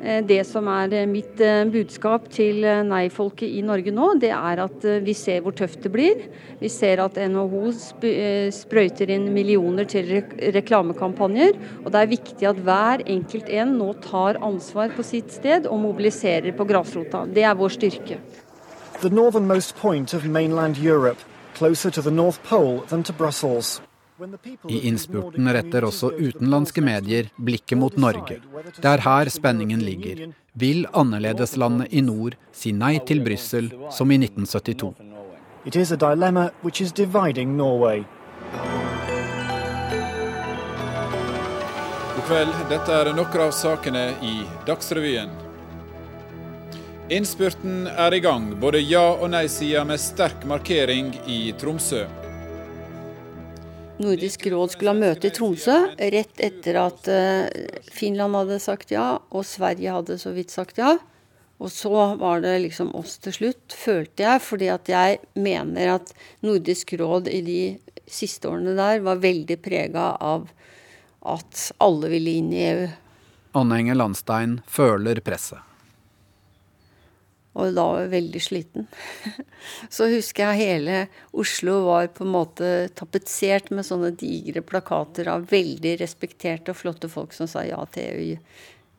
Eh, 0.00 0.22
det 0.24 0.40
som 0.48 0.68
er 0.72 0.94
eh, 0.96 1.08
mitt 1.08 1.40
eh, 1.44 1.66
budskap 1.68 2.30
til 2.32 2.64
nei-folket 2.88 3.48
i 3.48 3.60
Norge 3.64 3.92
nå, 3.92 4.14
det 4.22 4.30
er 4.32 4.62
at 4.64 4.86
vi 5.04 5.14
ser 5.16 5.42
hvor 5.44 5.52
tøft 5.56 5.82
det 5.84 5.92
blir. 5.92 6.22
Vi 6.60 6.70
ser 6.72 7.02
at 7.04 7.18
NHO 7.20 7.72
sprøyter 8.54 9.12
inn 9.12 9.28
millioner 9.34 9.88
til 9.88 10.08
reklamekampanjer. 10.56 11.58
Og 11.84 11.92
det 11.92 12.00
er 12.00 12.14
viktig 12.14 12.48
at 12.48 12.62
hver 12.64 13.04
enkelt 13.04 13.52
en 13.52 13.76
nå 13.80 13.92
tar 14.04 14.40
ansvar 14.44 14.94
på 14.96 15.04
sitt 15.04 15.34
sted 15.36 15.68
og 15.68 15.82
mobiliserer 15.84 16.56
på 16.56 16.68
grasrota. 16.68 17.26
Det 17.28 17.44
er 17.44 17.58
vår 17.58 17.76
styrke. 17.76 18.20
The 19.00 19.12
northernmost 19.12 19.76
point 19.76 20.12
of 20.14 20.26
mainland 20.26 20.76
Europe, 20.76 21.20
closer 21.54 21.90
to 21.90 22.02
the 22.02 22.10
North 22.10 22.40
Pole 22.42 22.82
than 22.88 23.02
to 23.02 23.12
Brussels. 23.12 23.80
I 24.68 24.80
innspurten 24.88 25.48
retter 25.52 25.86
også 25.88 26.10
utenlandske 26.18 26.82
medier 26.84 27.30
blikket 27.36 27.78
mot 27.78 27.96
Norge. 27.96 28.40
Det 28.76 28.90
er 28.90 29.04
her 29.06 29.30
spenningen 29.32 29.80
ligger. 29.84 30.34
Vil 30.52 30.86
annerledeslandet 30.92 31.94
i 31.94 32.02
nord 32.04 32.36
si 32.52 32.72
nei 32.76 32.98
til 33.06 33.22
Brussel 33.24 33.70
som 33.94 34.10
i 34.10 34.18
1972? 34.20 34.92
It 35.64 35.76
is 35.76 35.92
a 35.92 35.96
dilemma 35.96 36.50
which 36.62 36.80
is 36.80 36.92
dividing 36.92 37.56
Norway. 37.56 38.04
God 42.16 42.26
kveld. 42.26 42.56
Dette 42.68 42.92
er 42.92 43.12
noen 43.14 43.44
av 43.44 43.52
sakene 43.56 44.10
i 44.20 44.40
Dagsrevyen. 44.66 45.30
Innspurten 47.10 47.88
er 47.90 48.14
i 48.14 48.20
gang, 48.20 48.52
både 48.60 48.78
ja- 48.84 49.16
og 49.16 49.30
nei-sida 49.32 49.84
med 49.84 49.98
sterk 49.98 50.44
markering 50.46 51.14
i 51.26 51.52
Tromsø. 51.58 52.04
Nordisk 54.00 54.46
råd 54.46 54.72
skulle 54.72 54.94
ha 54.94 54.96
møte 54.96 55.28
i 55.28 55.34
Tromsø 55.34 55.76
rett 55.98 56.40
etter 56.40 56.78
at 56.80 57.08
eh, 57.12 57.66
Finland 57.92 58.38
hadde 58.38 58.56
sagt 58.62 58.94
ja, 58.94 59.18
og 59.28 59.44
Sverige 59.44 59.92
hadde 59.92 60.16
så 60.20 60.32
vidt 60.32 60.54
sagt 60.54 60.80
ja. 60.80 60.94
Og 61.60 61.68
så 61.68 61.92
var 62.16 62.40
det 62.40 62.54
liksom 62.64 62.94
oss 62.96 63.18
til 63.20 63.34
slutt, 63.36 63.76
følte 63.76 64.24
jeg, 64.24 64.40
fordi 64.40 64.70
at 64.72 64.88
jeg 64.88 65.18
mener 65.36 65.98
at 65.98 66.14
Nordisk 66.40 66.94
råd 66.96 67.28
i 67.28 67.42
de 67.44 67.60
siste 68.08 68.48
årene 68.48 68.72
der 68.78 69.04
var 69.04 69.20
veldig 69.20 69.60
prega 69.60 70.14
av 70.16 70.48
at 71.20 71.66
alle 71.84 72.08
ville 72.16 72.38
inn 72.40 72.54
i 72.56 72.64
EU. 72.70 72.86
Anne 73.60 73.82
Enger 73.82 74.00
Landstein 74.00 74.62
føler 74.64 75.20
presset 75.26 75.69
og 77.58 77.72
da 77.74 77.84
var 77.88 78.04
jeg 78.04 78.12
veldig 78.12 78.40
sliten. 78.44 78.86
Så 79.94 80.06
husker 80.12 80.52
jeg 80.52 80.60
hele 80.60 80.98
Oslo 81.34 81.80
var 81.88 82.10
på 82.14 82.22
en 82.26 82.34
måte 82.36 82.68
tapetsert 82.98 83.72
med 83.74 83.86
sånne 83.88 84.12
digre 84.18 84.62
plakater 84.62 85.32
av 85.32 85.48
veldig 85.50 85.96
respekterte 86.00 86.70
og 86.70 86.78
flotte 86.78 87.10
folk 87.10 87.34
som 87.34 87.50
sa 87.50 87.64
ja 87.66 87.80
til 87.90 88.06
EU. 88.06 88.38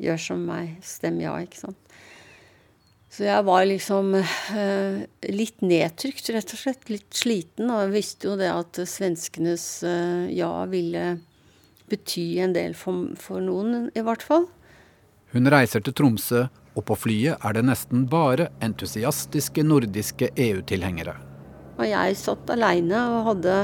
Gjør 0.02 0.20
som 0.20 0.44
meg, 0.50 0.76
stem 0.84 1.22
ja, 1.24 1.38
ikke 1.40 1.62
sant. 1.62 1.80
Så 3.12 3.26
jeg 3.28 3.44
var 3.44 3.66
liksom 3.68 4.14
eh, 4.16 5.02
litt 5.36 5.60
nedtrykt, 5.64 6.30
rett 6.32 6.54
og 6.56 6.62
slett. 6.62 6.88
Litt 6.88 7.12
sliten. 7.16 7.68
Og 7.68 7.84
jeg 7.84 7.92
visste 7.98 8.30
jo 8.30 8.38
det 8.40 8.48
at 8.54 8.80
svenskenes 8.88 9.66
eh, 9.84 10.32
ja 10.32 10.54
ville 10.72 11.18
bety 11.92 12.40
en 12.40 12.56
del 12.56 12.76
for, 12.78 13.10
for 13.20 13.44
noen, 13.44 13.90
i 13.92 14.04
hvert 14.06 14.24
fall. 14.24 14.48
Hun 15.36 15.52
reiser 15.52 15.84
til 15.84 15.96
Tromsø, 15.96 16.46
og 16.82 16.88
på 16.90 16.98
flyet 16.98 17.44
er 17.46 17.56
det 17.56 17.66
nesten 17.68 18.08
bare 18.10 18.50
entusiastiske 18.66 19.64
nordiske 19.66 20.32
EU-tilhengere. 20.34 21.16
Og 21.78 21.86
jeg 21.88 22.18
satt 22.20 22.50
aleine 22.54 23.02
og 23.14 23.28
hadde, 23.32 23.58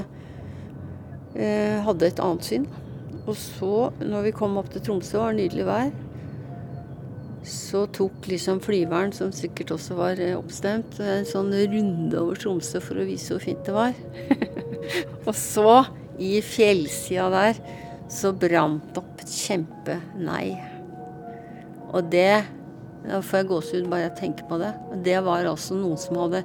eh, 1.35 1.77
hadde 1.85 2.07
et 2.07 2.21
annet 2.21 2.45
syn. 2.45 2.67
Og 3.27 3.35
så, 3.35 3.91
når 3.99 4.29
vi 4.29 4.35
kom 4.37 4.57
opp 4.57 4.69
til 4.71 4.81
Tromsø 4.85 5.17
og 5.17 5.25
var 5.25 5.37
nydelig 5.37 5.65
vær, 5.67 5.89
så 7.47 7.85
tok 7.95 8.27
liksom 8.27 8.59
flyveren, 8.63 9.13
som 9.15 9.31
sikkert 9.31 9.71
også 9.75 9.97
var 9.97 10.19
eh, 10.19 10.37
oppstemt, 10.37 10.99
en 10.99 11.27
sånn 11.27 11.51
runde 11.51 12.19
over 12.19 12.39
Tromsø 12.39 12.81
for 12.83 12.99
å 12.99 13.07
vise 13.07 13.33
hvor 13.33 13.43
fint 13.43 13.63
det 13.65 13.75
var. 13.75 13.97
og 15.27 15.33
så, 15.35 15.85
i 16.17 16.37
fjellsida 16.41 17.29
der, 17.33 17.61
så 18.09 18.31
brant 18.33 18.93
det 18.93 19.01
opp 19.01 19.23
et 19.23 19.33
kjempenei. 19.33 20.55
Og 21.93 22.07
det 22.11 22.56
Da 23.07 23.21
får 23.23 23.41
jeg 23.41 23.49
gåsehud 23.51 23.91
bare 23.91 24.07
jeg 24.07 24.17
tenker 24.21 24.47
på 24.49 24.59
det. 24.61 24.73
Det 25.05 25.19
var 25.23 25.47
altså 25.47 25.77
noen 25.77 25.99
som 26.01 26.19
hadde 26.19 26.43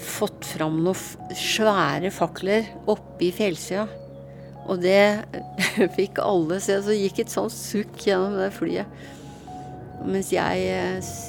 fått 0.00 0.46
fram 0.54 0.78
noen 0.84 1.34
svære 1.36 2.12
fakler 2.14 2.70
oppe 2.90 3.28
i 3.28 3.32
fjellsida. 3.34 3.88
Og 4.70 4.78
det 4.82 5.26
fikk 5.98 6.20
alle 6.22 6.60
se. 6.62 6.78
Så 6.84 6.94
gikk 6.96 7.24
et 7.24 7.32
sånt 7.32 7.54
sukk 7.54 8.06
gjennom 8.06 8.38
det 8.38 8.52
flyet. 8.56 9.02
Mens 10.00 10.30
jeg, 10.32 10.70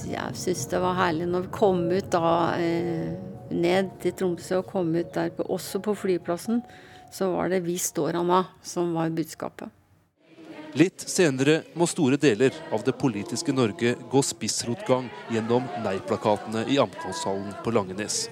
jeg 0.07 0.37
syntes 0.39 0.69
det 0.71 0.79
var 0.79 0.95
herlig 0.95 1.27
når 1.27 1.47
vi 1.47 1.55
kom 1.57 1.83
ut 1.91 2.07
da 2.13 2.29
eh, 2.55 3.11
ned 3.51 3.91
til 3.99 4.15
Tromsø 4.15 4.61
og 4.61 4.69
kom 4.69 4.93
ut 4.95 5.11
der 5.17 5.33
også 5.43 5.81
på 5.83 5.95
flyplassen, 6.05 6.61
så 7.11 7.33
var 7.33 7.49
det 7.51 7.65
'Vi 7.65 7.75
står 7.75 8.15
Anna' 8.15 8.45
som 8.63 8.93
var 8.93 9.09
budskapet. 9.09 9.67
Litt 10.71 11.03
senere 11.03 11.57
må 11.75 11.83
store 11.89 12.15
deler 12.15 12.55
av 12.71 12.85
det 12.87 12.93
politiske 12.95 13.51
Norge 13.51 13.91
gå 14.11 14.21
spissrotgang 14.23 15.09
gjennom 15.33 15.65
nei-plakatene 15.83 16.63
i 16.71 16.77
Amtmannshallen 16.79 17.57
på 17.63 17.73
Langenes. 17.75 18.29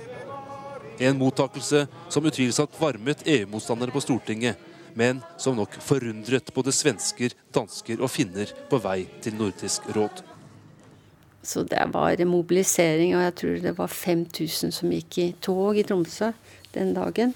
En 1.04 1.20
mottakelse 1.20 1.86
som 2.08 2.30
utvilsomt 2.30 2.80
varmet 2.80 3.26
EU-motstandere 3.28 3.92
på 3.92 4.04
Stortinget, 4.04 4.56
men 4.96 5.20
som 5.38 5.60
nok 5.60 5.76
forundret 5.84 6.54
både 6.56 6.72
svensker, 6.76 7.36
dansker 7.56 8.00
og 8.00 8.12
finner 8.12 8.56
på 8.72 8.80
vei 8.84 9.02
til 9.24 9.36
Nordisk 9.36 9.92
råd. 9.96 10.24
Så 11.44 11.66
det 11.68 11.84
var 11.92 12.24
mobilisering, 12.28 13.18
og 13.18 13.24
jeg 13.28 13.36
tror 13.42 13.60
det 13.68 13.76
var 13.78 13.92
5000 13.92 14.76
som 14.80 14.96
gikk 14.96 15.20
i 15.20 15.30
tog 15.44 15.76
i 15.76 15.84
Tromsø 15.88 16.32
den 16.72 16.96
dagen. 16.96 17.36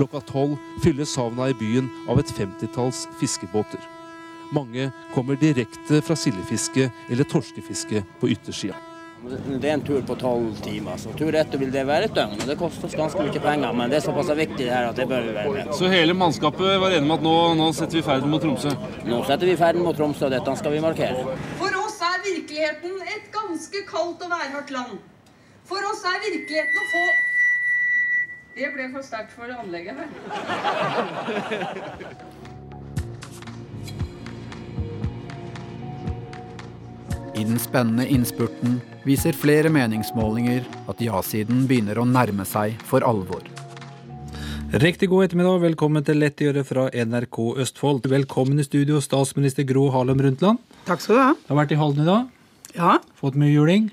Klokka 0.00 0.20
tolv 0.24 0.56
fylles 0.80 1.16
havna 1.16 1.50
i 1.50 1.54
byen 1.60 1.88
av 2.08 2.20
et 2.22 2.30
femtitalls 2.32 3.02
fiskebåter. 3.20 3.82
Mange 4.56 4.86
kommer 5.12 5.36
direkte 5.36 6.00
fra 6.00 6.16
sildefiske 6.16 6.86
eller 7.12 7.28
torskefiske 7.28 8.00
på 8.22 8.30
yttersida. 8.32 8.78
Det 9.28 9.68
er 9.68 9.74
en 9.74 9.84
tur 9.84 10.00
på 10.08 10.16
tolv 10.16 10.56
timer, 10.64 10.96
så 10.96 11.12
tur 11.20 11.36
etter 11.36 11.60
vil 11.60 11.68
det 11.74 11.84
være 11.84 12.08
et 12.08 12.16
døgn. 12.16 12.32
og 12.40 12.48
Det 12.48 12.56
koster 12.62 12.88
oss 12.88 12.96
ganske 12.96 13.28
mye 13.28 13.44
penger, 13.44 13.76
men 13.76 13.92
det 13.92 14.00
er 14.00 14.06
såpass 14.08 14.32
viktig 14.40 14.64
det 14.64 14.72
her 14.72 14.88
at 14.88 14.96
det 14.96 15.10
bør 15.10 15.28
vi 15.28 15.36
være 15.36 15.52
med. 15.58 15.76
Så 15.76 15.92
hele 15.92 16.16
mannskapet 16.16 16.80
var 16.80 16.96
enig 16.96 17.04
med 17.10 17.18
at 17.20 17.28
nå, 17.28 17.36
nå 17.60 17.70
setter 17.76 18.00
vi 18.00 18.06
ferden 18.08 18.32
mot 18.32 18.40
Tromsø? 18.40 18.72
Nå 19.04 19.22
setter 19.28 19.52
vi 19.52 19.60
ferden 19.60 19.84
mot 19.84 20.00
Tromsø, 20.00 20.30
og 20.30 20.32
dette 20.32 20.60
skal 20.62 20.78
vi 20.78 20.80
markere. 20.80 21.40
For 21.60 21.82
oss 21.84 22.00
er 22.08 22.22
virkeligheten 22.24 22.96
et 23.04 23.28
ganske 23.36 23.88
kaldt 23.92 24.24
og 24.24 24.32
værhardt 24.32 24.78
land. 24.78 24.96
For 25.68 25.92
oss 25.92 26.08
er 26.08 26.24
virkeligheten 26.24 26.80
å 26.80 26.88
få 26.94 27.04
Det 28.54 28.66
ble 28.74 28.88
for 28.90 29.04
sterkt 29.06 29.30
for 29.36 29.46
anlegget 29.54 29.94
her. 29.94 30.08
I 37.38 37.44
den 37.46 37.60
spennende 37.62 38.08
innspurten 38.10 38.80
viser 39.06 39.36
flere 39.38 39.70
meningsmålinger 39.72 40.66
at 40.90 40.98
ja-siden 41.00 41.62
begynner 41.70 42.02
å 42.02 42.04
nærme 42.08 42.44
seg 42.48 42.74
for 42.90 43.06
alvor. 43.06 43.46
Riktig 44.82 45.08
god 45.10 45.28
ettermiddag, 45.28 45.62
velkommen 45.62 46.04
til 46.06 46.18
Lett 46.20 46.42
å 46.42 46.50
gjøre 46.50 46.66
fra 46.66 46.88
NRK 46.90 47.38
Østfold. 47.62 48.10
Velkommen 48.10 48.58
i 48.58 48.66
studio, 48.66 48.98
statsminister 49.02 49.62
Gro 49.66 49.88
Harlem 49.94 50.18
Brundtland. 50.18 50.58
Takk 50.90 51.06
skal 51.06 51.14
du 51.16 51.22
ha. 51.22 51.32
Du 51.38 51.54
har 51.54 51.62
vært 51.62 51.74
i 51.74 51.80
Halden 51.80 52.02
i 52.04 52.10
dag. 52.10 52.28
Ja. 52.74 52.98
Fått 53.18 53.38
mye 53.38 53.54
juling. 53.54 53.88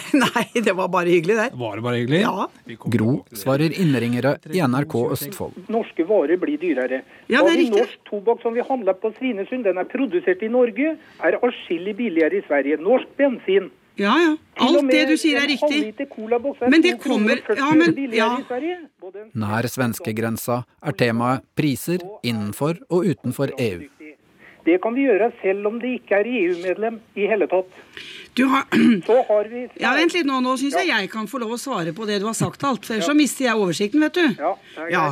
Nei, 0.24 0.62
det 0.64 0.74
var 0.78 0.88
bare 0.92 1.12
hyggelig, 1.12 1.36
det. 1.36 1.48
Var 1.58 1.76
det 1.76 1.84
bare 1.84 2.00
hyggelig? 2.00 2.22
Ja. 2.22 2.46
Gro 2.96 3.14
svarer 3.36 3.74
innringere 3.74 4.36
i 4.52 4.62
NRK 4.62 4.96
Østfold. 5.16 5.60
Norske 5.72 6.06
varer 6.08 6.40
blir 6.40 6.60
dyrere. 6.62 7.02
Ja, 7.26 7.42
det 7.42 7.52
er 7.52 7.60
riktig. 7.60 7.84
Norsk 7.84 8.08
tobakk 8.10 8.42
som 8.44 8.56
vi 8.56 8.64
handler 8.68 8.98
på 8.98 9.12
Svinesund, 9.18 9.66
den 9.68 9.80
er 9.80 9.88
produsert 9.90 10.42
i 10.42 10.50
Norge, 10.52 10.96
er 11.22 11.38
atskillig 11.40 11.96
billigere 12.00 12.40
i 12.40 12.44
Sverige. 12.48 12.80
Norsk 12.82 13.14
bensin. 13.20 13.70
Ja, 14.00 14.12
ja. 14.16 14.36
Alt 14.64 14.88
det 14.88 15.02
du 15.10 15.16
sier 15.20 15.42
er 15.42 15.48
riktig. 15.50 16.08
Men 16.64 16.84
det 16.84 16.96
kommer 17.02 17.42
Ja, 17.56 17.72
men 17.76 17.92
ja. 18.14 18.30
Nær 19.36 19.68
svenskegrensa 19.68 20.62
er 20.80 20.96
temaet 20.96 21.44
priser 21.58 22.00
innenfor 22.24 22.80
og 22.88 23.04
utenfor 23.04 23.52
EU. 23.58 23.84
Det 24.64 24.78
kan 24.82 24.94
vi 24.94 25.06
gjøre 25.08 25.32
selv 25.40 25.66
om 25.66 25.78
det 25.82 25.96
ikke 25.98 26.20
er 26.20 26.28
EU-medlem 26.30 27.00
i 27.18 27.26
hele 27.30 27.48
tatt. 27.50 27.70
Du 28.38 28.44
har 28.48 28.68
Så 29.08 29.18
har 29.28 29.50
vi 29.50 29.64
Ja, 29.80 29.94
Vent 29.98 30.14
litt 30.14 30.28
nå. 30.28 30.38
Nå 30.44 30.54
syns 30.60 30.76
jeg 30.78 30.90
jeg 30.92 31.10
kan 31.12 31.28
få 31.30 31.40
lov 31.42 31.56
å 31.56 31.60
svare 31.60 31.94
på 31.96 32.06
det 32.08 32.20
du 32.22 32.28
har 32.28 32.38
sagt 32.38 32.64
alt. 32.64 32.86
For 32.86 32.96
ellers 32.96 33.10
så 33.10 33.16
mister 33.18 33.48
jeg 33.48 33.58
oversikten, 33.58 34.04
vet 34.06 34.20
du. 34.20 34.26
Ja, 34.38 34.54
det 34.76 34.86
er 34.86 34.92
Ja. 34.94 35.06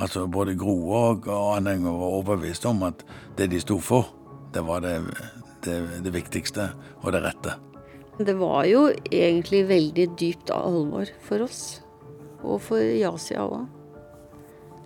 Altså 0.00 0.26
Både 0.30 0.54
Gro 0.56 0.76
og 0.94 1.26
og 1.28 1.64
var 1.66 2.06
overbevist 2.06 2.64
om 2.64 2.82
at 2.86 3.02
det 3.36 3.50
de 3.50 3.60
sto 3.60 3.80
for, 3.80 4.14
det 4.54 4.62
var 4.64 4.80
det, 4.80 4.94
det, 5.64 6.04
det 6.04 6.12
viktigste 6.14 6.70
og 7.02 7.12
det 7.12 7.24
rette. 7.24 7.56
Det 8.20 8.36
var 8.38 8.64
jo 8.68 8.86
egentlig 9.10 9.64
veldig 9.68 10.06
dypt 10.20 10.50
alvor 10.52 11.08
for 11.24 11.42
oss. 11.44 11.80
Og 12.44 12.60
for 12.60 12.80
ja-sida 12.80 13.44
òg. 13.44 13.66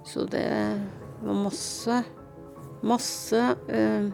Så 0.07 0.27
det 0.31 0.46
var 1.22 1.38
masse 1.44 2.03
Masse 2.84 3.40
eh, 3.72 4.10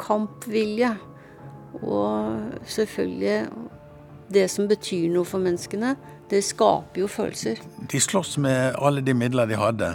kampvilje. 0.00 0.94
Og 1.82 2.40
selvfølgelig 2.66 3.48
Det 4.28 4.44
som 4.50 4.66
betyr 4.68 5.08
noe 5.08 5.24
for 5.24 5.40
menneskene, 5.40 5.94
det 6.28 6.42
skaper 6.44 7.00
jo 7.00 7.06
følelser. 7.08 7.62
De 7.88 8.00
sloss 8.00 8.34
med 8.36 8.74
alle 8.76 9.00
de 9.00 9.14
midler 9.16 9.48
de 9.48 9.56
hadde, 9.56 9.88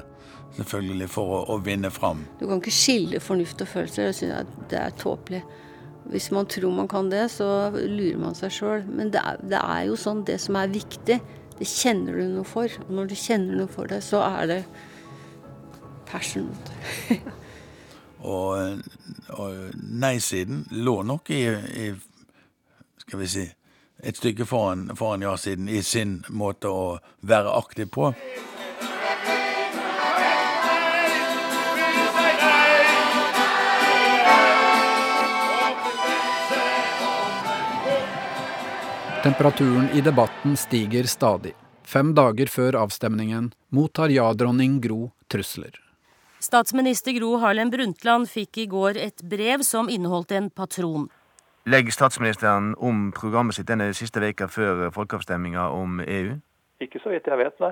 selvfølgelig 0.57 1.09
for 1.13 1.36
å, 1.36 1.41
å 1.53 1.59
vinne 1.62 1.91
fram. 1.93 2.23
Du 2.39 2.47
kan 2.47 2.57
ikke 2.57 2.73
skille 2.73 3.21
fornuft 3.21 3.62
og 3.62 3.69
følelser. 3.69 4.09
Det 4.09 4.15
synes 4.17 4.55
det 4.71 4.79
er 4.79 4.95
tåpelig. 4.97 5.43
Hvis 6.09 6.31
man 6.33 6.49
tror 6.49 6.73
man 6.73 6.89
kan 6.89 7.12
det, 7.13 7.27
så 7.31 7.69
lurer 7.75 8.17
man 8.25 8.33
seg 8.36 8.55
sjøl. 8.57 8.89
Men 8.89 9.13
det 9.13 9.21
er, 9.21 9.38
det 9.53 9.62
er 9.62 9.86
jo 9.91 9.99
sånn, 9.99 10.25
det 10.25 10.39
som 10.41 10.57
er 10.57 10.73
viktig, 10.73 11.19
det 11.59 11.69
kjenner 11.69 12.17
du 12.17 12.25
noe 12.33 12.47
for. 12.47 12.73
Og 12.88 12.91
når 12.97 13.13
du 13.13 13.15
kjenner 13.19 13.62
noe 13.62 13.71
for 13.71 13.91
det, 13.91 14.01
så 14.01 14.23
er 14.25 14.49
det 14.49 14.59
passion. 16.09 16.49
Og, 18.23 18.79
og 19.36 19.75
nei-siden 19.83 20.63
lå 20.71 21.01
nok 21.03 21.29
i, 21.36 21.43
i 21.83 21.91
skal 23.03 23.19
vi 23.19 23.27
si, 23.27 23.43
et 24.03 24.17
stykke 24.19 24.47
foran, 24.47 24.88
foran 24.95 25.25
ja-siden 25.25 25.67
i 25.69 25.83
sin 25.83 26.21
måte 26.31 26.71
å 26.71 26.97
være 27.21 27.51
aktiv 27.59 27.91
på. 27.91 28.13
Temperaturen 39.23 39.88
i 39.95 40.01
debatten 40.03 40.57
stiger 40.59 41.07
stadig. 41.07 41.53
Fem 41.88 42.12
dager 42.15 42.51
før 42.51 42.75
avstemningen 42.81 43.53
mottar 43.71 44.12
ja-dronning 44.12 44.81
Gro 44.83 45.13
trusler. 45.31 45.83
Statsminister 46.43 47.13
Gro 47.15 47.38
Harlem 47.39 47.69
Brundtland 47.71 48.27
fikk 48.27 48.58
i 48.60 48.65
går 48.67 48.97
et 48.99 49.21
brev 49.32 49.62
som 49.63 49.88
inneholdt 49.88 50.34
en 50.36 50.49
patron. 50.51 51.06
Legger 51.63 51.95
statsministeren 51.95 52.73
om 52.84 53.06
programmet 53.15 53.56
sitt 53.56 53.69
denne 53.69 53.93
siste 53.95 54.19
veka 54.19 54.49
før 54.51 54.89
folkeavstemminga 54.91 55.69
om 55.71 56.01
EU? 56.03 56.36
Ikke 56.84 56.99
så 56.99 57.13
vidt 57.13 57.32
jeg 57.32 57.39
vet, 57.39 57.56
nei. 57.63 57.71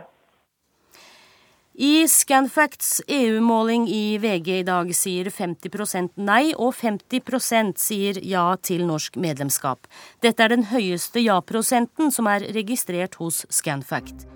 I 1.81 2.07
Scanfacts 2.07 3.01
EU-måling 3.11 3.89
i 3.91 4.17
VG 4.23 4.49
i 4.61 4.65
dag 4.67 4.91
sier 4.95 5.27
50% 5.27 6.15
nei, 6.23 6.53
og 6.55 6.71
50% 6.79 7.79
sier 7.79 8.19
ja 8.23 8.53
til 8.55 8.87
norsk 8.87 9.19
medlemskap. 9.19 9.87
Dette 10.23 10.47
er 10.47 10.55
den 10.55 10.69
høyeste 10.71 11.23
ja-prosenten 11.23 12.11
som 12.11 12.31
er 12.31 12.47
registrert 12.55 13.19
hos 13.19 13.43
Scanfact. 13.51 14.27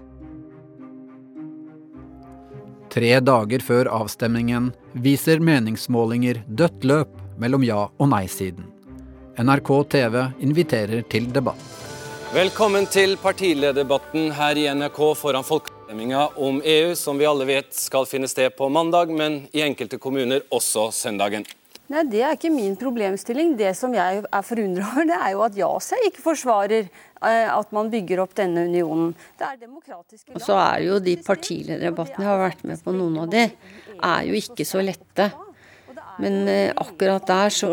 Tre 2.95 3.09
dager 3.19 3.59
før 3.59 3.89
avstemningen 3.91 4.69
viser 5.03 5.41
meningsmålinger 5.43 6.37
dødt 6.47 6.85
løp 6.87 7.17
mellom 7.35 7.65
ja- 7.67 7.89
og 7.91 8.07
nei-siden. 8.07 8.69
NRK 9.35 9.71
TV 9.91 10.21
inviterer 10.39 11.01
til 11.11 11.27
debatt. 11.35 11.59
Velkommen 12.31 12.87
til 12.87 13.17
partilederdebatten 13.19 14.31
her 14.37 14.55
i 14.55 14.69
NRK 14.71 15.01
foran 15.19 15.43
folkeavstemninga 15.43 16.23
om 16.39 16.61
EU, 16.63 16.95
som 16.95 17.19
vi 17.19 17.27
alle 17.27 17.49
vet, 17.51 17.75
skal 17.75 18.07
finne 18.07 18.31
sted 18.31 18.55
på 18.55 18.71
mandag, 18.71 19.11
men 19.11 19.41
i 19.51 19.65
enkelte 19.67 19.99
kommuner 19.99 20.47
også 20.47 20.87
søndagen. 20.95 21.43
Nei, 21.91 22.01
Det 22.09 22.21
er 22.25 22.33
ikke 22.33 22.49
min 22.49 22.75
problemstilling. 22.79 23.53
Det 23.59 23.75
som 23.77 23.93
jeg 23.93 24.23
er 24.25 24.45
forundret 24.45 24.87
over, 24.87 25.05
det 25.05 25.17
er 25.19 25.33
jo 25.35 25.43
at 25.45 25.59
ja-seg 25.59 26.07
ikke 26.09 26.23
forsvarer 26.23 26.87
eh, 26.87 27.47
at 27.51 27.73
man 27.75 27.91
bygger 27.93 28.23
opp 28.23 28.33
denne 28.37 28.65
unionen. 28.65 29.13
Det 29.37 29.45
er 29.45 29.59
demokratiske 29.61 30.31
land. 30.31 30.39
Og 30.39 30.45
så 30.47 30.57
er 30.57 30.85
jo 30.87 30.99
de 31.05 31.15
partilederdebattene 31.21 32.25
jeg 32.25 32.31
har 32.31 32.41
vært 32.41 32.65
med 32.65 32.81
på, 32.81 32.95
noen 32.95 33.21
av 33.25 33.29
de, 33.29 33.45
er 33.95 34.29
jo 34.29 34.37
ikke 34.41 34.65
så 34.65 34.81
lette. 34.81 35.29
Men 36.21 36.47
eh, 36.49 36.73
akkurat 36.73 37.25
der 37.29 37.53
så 37.53 37.71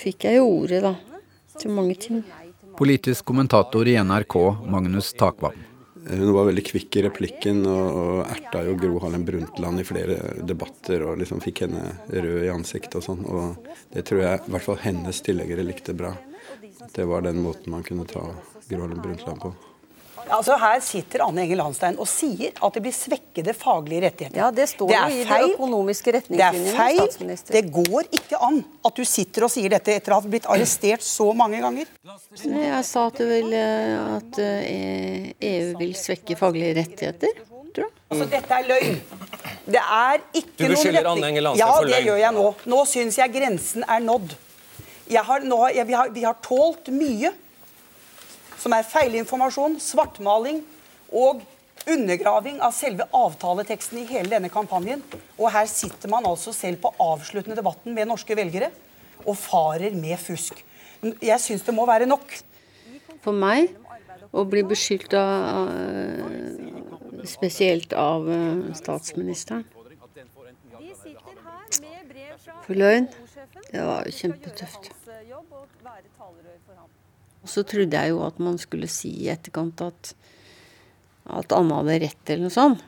fikk 0.00 0.26
jeg 0.26 0.40
jo 0.40 0.48
ordet, 0.58 0.82
da. 0.82 0.96
Til 1.60 1.74
mange 1.76 1.98
ting. 2.00 2.22
Politisk 2.78 3.28
kommentator 3.28 3.86
i 3.86 3.98
NRK, 4.00 4.38
Magnus 4.72 5.12
Takvam. 5.14 5.54
Hun 6.08 6.32
var 6.34 6.48
veldig 6.48 6.64
kvikk 6.66 6.96
i 6.98 7.02
replikken 7.06 7.62
og, 7.68 7.98
og 8.02 8.20
erta 8.32 8.64
jo 8.66 8.74
Gro 8.80 8.98
Harlem 9.04 9.24
Brundtland 9.28 9.82
i 9.82 9.86
flere 9.86 10.18
debatter 10.48 11.04
og 11.06 11.20
liksom 11.20 11.42
fikk 11.44 11.64
henne 11.66 11.84
rød 12.10 12.46
i 12.46 12.52
ansiktet 12.52 12.98
og 12.98 13.06
sånn. 13.06 13.22
Og 13.26 13.70
det 13.94 14.06
tror 14.08 14.24
jeg 14.24 14.42
i 14.42 14.54
hvert 14.54 14.66
fall 14.66 14.80
hennes 14.82 15.22
tilhengere 15.24 15.66
likte 15.66 15.94
bra. 15.96 16.14
Det 16.92 17.06
var 17.06 17.22
den 17.26 17.42
måten 17.44 17.74
man 17.74 17.86
kunne 17.86 18.08
ta 18.10 18.24
Gro 18.68 18.82
Harlem 18.82 19.02
Brundtland 19.04 19.44
på. 19.44 19.54
Altså 20.32 20.56
Her 20.60 20.80
sitter 20.84 21.22
Anne 21.24 21.42
Enger 21.44 21.58
Landstein 21.58 21.96
og 22.00 22.06
sier 22.08 22.52
at 22.54 22.76
det 22.76 22.82
blir 22.84 22.94
svekkede 22.94 23.54
faglige 23.56 24.04
rettigheter. 24.06 24.38
Ja, 24.38 24.50
Det 24.54 24.68
står 24.70 24.92
jo 24.92 25.00
i 25.08 25.24
de 25.28 25.38
økonomiske 25.54 26.14
retningslinjene. 26.18 26.64
Det 26.68 26.72
er 26.72 27.16
feil. 27.18 27.38
Det 27.48 27.62
går 27.74 28.10
ikke 28.20 28.40
an 28.48 28.60
at 28.84 28.96
du 28.96 29.04
sitter 29.08 29.46
og 29.48 29.52
sier 29.52 29.72
dette 29.72 29.96
etter 29.96 30.14
å 30.14 30.20
ha 30.20 30.32
blitt 30.34 30.48
arrestert 30.52 31.04
så 31.04 31.30
mange 31.36 31.60
ganger. 31.64 31.90
Jeg 32.44 32.84
sa 32.88 33.06
at, 33.10 33.22
vil, 33.32 33.56
at 33.56 34.40
EU 34.42 35.32
e 35.48 35.54
vil 35.80 35.96
svekke 35.98 36.38
faglige 36.38 36.76
rettigheter. 36.80 37.42
Tror 37.72 37.88
jeg. 37.88 37.92
Altså, 38.12 38.28
Dette 38.28 38.56
er 38.58 38.66
løgn. 38.68 38.98
Det 39.72 39.80
er 39.80 40.24
ikke 40.36 40.58
du 40.58 40.72
beskylder 40.74 41.06
Anne 41.08 41.28
Enger 41.30 41.46
Landstein 41.48 41.64
ja, 41.64 41.74
for 41.76 41.88
løgn. 41.88 41.92
Ja, 41.92 41.98
det 41.98 42.08
gjør 42.10 42.18
jeg 42.20 42.36
nå. 42.36 42.48
Nå 42.72 42.80
syns 42.90 43.20
jeg 43.20 43.36
grensen 43.36 43.86
er 43.88 44.02
nådd. 44.04 44.34
Har, 45.12 45.44
nå, 45.44 45.58
jeg, 45.74 45.86
vi, 45.88 45.94
har, 45.96 46.12
vi 46.12 46.22
har 46.24 46.36
tålt 46.44 46.88
mye 46.94 47.32
som 48.62 48.74
er 48.76 48.86
feilinformasjon, 48.86 49.76
svartmaling 49.82 50.62
og 51.10 51.42
undergraving 51.90 52.60
av 52.62 52.74
selve 52.76 53.08
avtaleteksten 53.16 54.02
i 54.02 54.06
hele 54.06 54.30
denne 54.30 54.52
kampanjen. 54.52 55.02
Og 55.36 55.50
her 55.50 55.66
sitter 55.70 56.12
man 56.12 56.28
altså 56.28 56.54
selv 56.54 56.78
på 56.84 56.94
avsluttende 57.02 57.58
debatten 57.58 57.96
med 57.96 58.10
norske 58.10 58.38
velgere 58.38 58.70
og 59.26 59.34
farer 59.38 59.94
med 59.98 60.18
fusk. 60.22 60.62
Jeg 61.02 61.42
syns 61.42 61.66
det 61.66 61.74
må 61.74 61.86
være 61.90 62.06
nok. 62.06 62.38
For 63.22 63.34
meg 63.34 63.74
å 64.30 64.46
bli 64.48 64.62
beskyldt 64.66 65.18
av 65.18 65.68
Spesielt 67.24 67.92
av 67.92 68.30
eh, 68.30 68.74
statsministeren. 68.74 69.64
For 72.66 72.74
løgn. 72.74 73.06
Det 73.70 73.84
var 73.86 74.08
jo 74.08 74.14
kjempetøft. 74.16 74.90
Og 77.42 77.50
så 77.50 77.64
trodde 77.66 77.98
jeg 77.98 78.12
jo 78.12 78.22
at 78.26 78.38
man 78.42 78.58
skulle 78.60 78.90
si 78.90 79.10
i 79.24 79.30
etterkant 79.32 79.82
at, 79.82 80.12
at 81.26 81.54
Anne 81.56 81.80
hadde 81.80 81.98
rett, 82.04 82.22
eller 82.28 82.46
noe 82.46 82.54
sånt. 82.54 82.84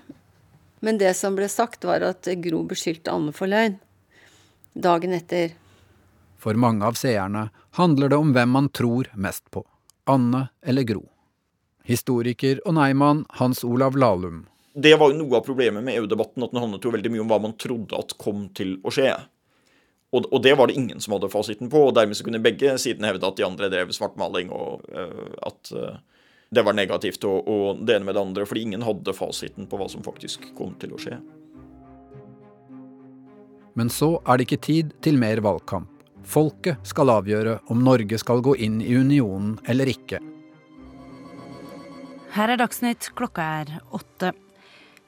Men 0.84 1.00
det 1.00 1.14
som 1.16 1.36
ble 1.36 1.48
sagt, 1.48 1.86
var 1.88 2.04
at 2.04 2.28
Gro 2.44 2.62
beskyldte 2.68 3.12
Anne 3.12 3.32
for 3.34 3.50
løgn. 3.50 3.78
Dagen 4.74 5.14
etter. 5.16 5.54
For 6.36 6.58
mange 6.60 6.84
av 6.84 6.98
seerne 6.98 7.48
handler 7.78 8.12
det 8.12 8.18
om 8.20 8.34
hvem 8.36 8.50
man 8.52 8.68
tror 8.68 9.08
mest 9.16 9.46
på. 9.54 9.64
Anne 10.04 10.48
eller 10.60 10.84
Gro. 10.84 11.06
Historiker 11.88 12.60
og 12.64 12.76
neimann 12.76 13.24
Hans 13.40 13.64
Olav 13.64 13.96
Lahlum. 13.96 14.44
Det 14.74 14.92
var 14.98 15.12
jo 15.12 15.20
noe 15.22 15.38
av 15.38 15.46
problemet 15.46 15.84
med 15.86 15.96
EU-debatten, 16.00 16.42
at 16.44 16.52
den 16.52 16.60
handlet 16.60 16.84
jo 16.84 16.92
veldig 16.92 17.12
mye 17.14 17.22
om 17.22 17.30
hva 17.30 17.38
man 17.44 17.56
trodde 17.60 17.96
at 17.96 18.16
kom 18.20 18.48
til 18.56 18.76
å 18.82 18.92
skje. 18.92 19.12
Og, 20.14 20.27
og, 20.31 20.42
det 20.42 20.55
var 20.55 20.70
det 20.70 20.77
ingen 20.79 21.00
som 21.03 21.16
hadde 21.16 21.31
fasiten 21.33 21.70
på, 21.70 21.88
og 21.88 21.94
dermed 21.96 22.14
så 22.14 22.27
kunne 22.27 22.42
begge 22.42 22.77
sidene 22.79 23.11
hevde 23.11 23.27
at 23.27 23.38
de 23.38 23.46
andre 23.46 23.70
drev 23.72 23.90
svartmaling, 23.94 24.53
og 24.55 24.85
uh, 24.94 25.33
at 25.42 25.72
uh, 25.74 25.96
det 26.55 26.62
var 26.62 26.77
negativt, 26.79 27.24
og, 27.27 27.48
og, 27.50 27.81
det 27.83 27.96
ene 27.96 28.07
med 28.07 28.14
det 28.14 28.22
andre, 28.22 28.46
fordi 28.46 28.62
ingen 28.68 28.85
hadde 28.87 29.16
fasiten 29.16 29.66
på 29.66 29.81
hva 29.81 29.88
som 29.90 30.05
faktisk 30.07 30.53
kom 30.59 30.77
til 30.79 30.94
å 30.94 31.00
skje. 31.03 31.18
Men 33.74 33.90
så 33.90 34.12
er 34.22 34.38
det 34.38 34.46
ikke 34.46 34.62
tid 34.62 34.94
til 35.03 35.18
mer 35.18 35.42
valgkamp. 35.42 35.90
Folket 36.24 36.79
skal 36.87 37.11
avgjøre 37.12 37.59
om 37.74 37.83
Norge 37.85 38.16
skal 38.22 38.40
gå 38.44 38.55
inn 38.62 38.79
i 38.81 38.94
unionen 38.94 39.59
eller 39.68 39.90
ikke. 39.90 40.22
Her 42.35 42.55
er 42.55 42.59
Dagsnytt, 42.62 43.11
klokka 43.18 43.44
er 43.61 43.74
åtte. 43.94 44.31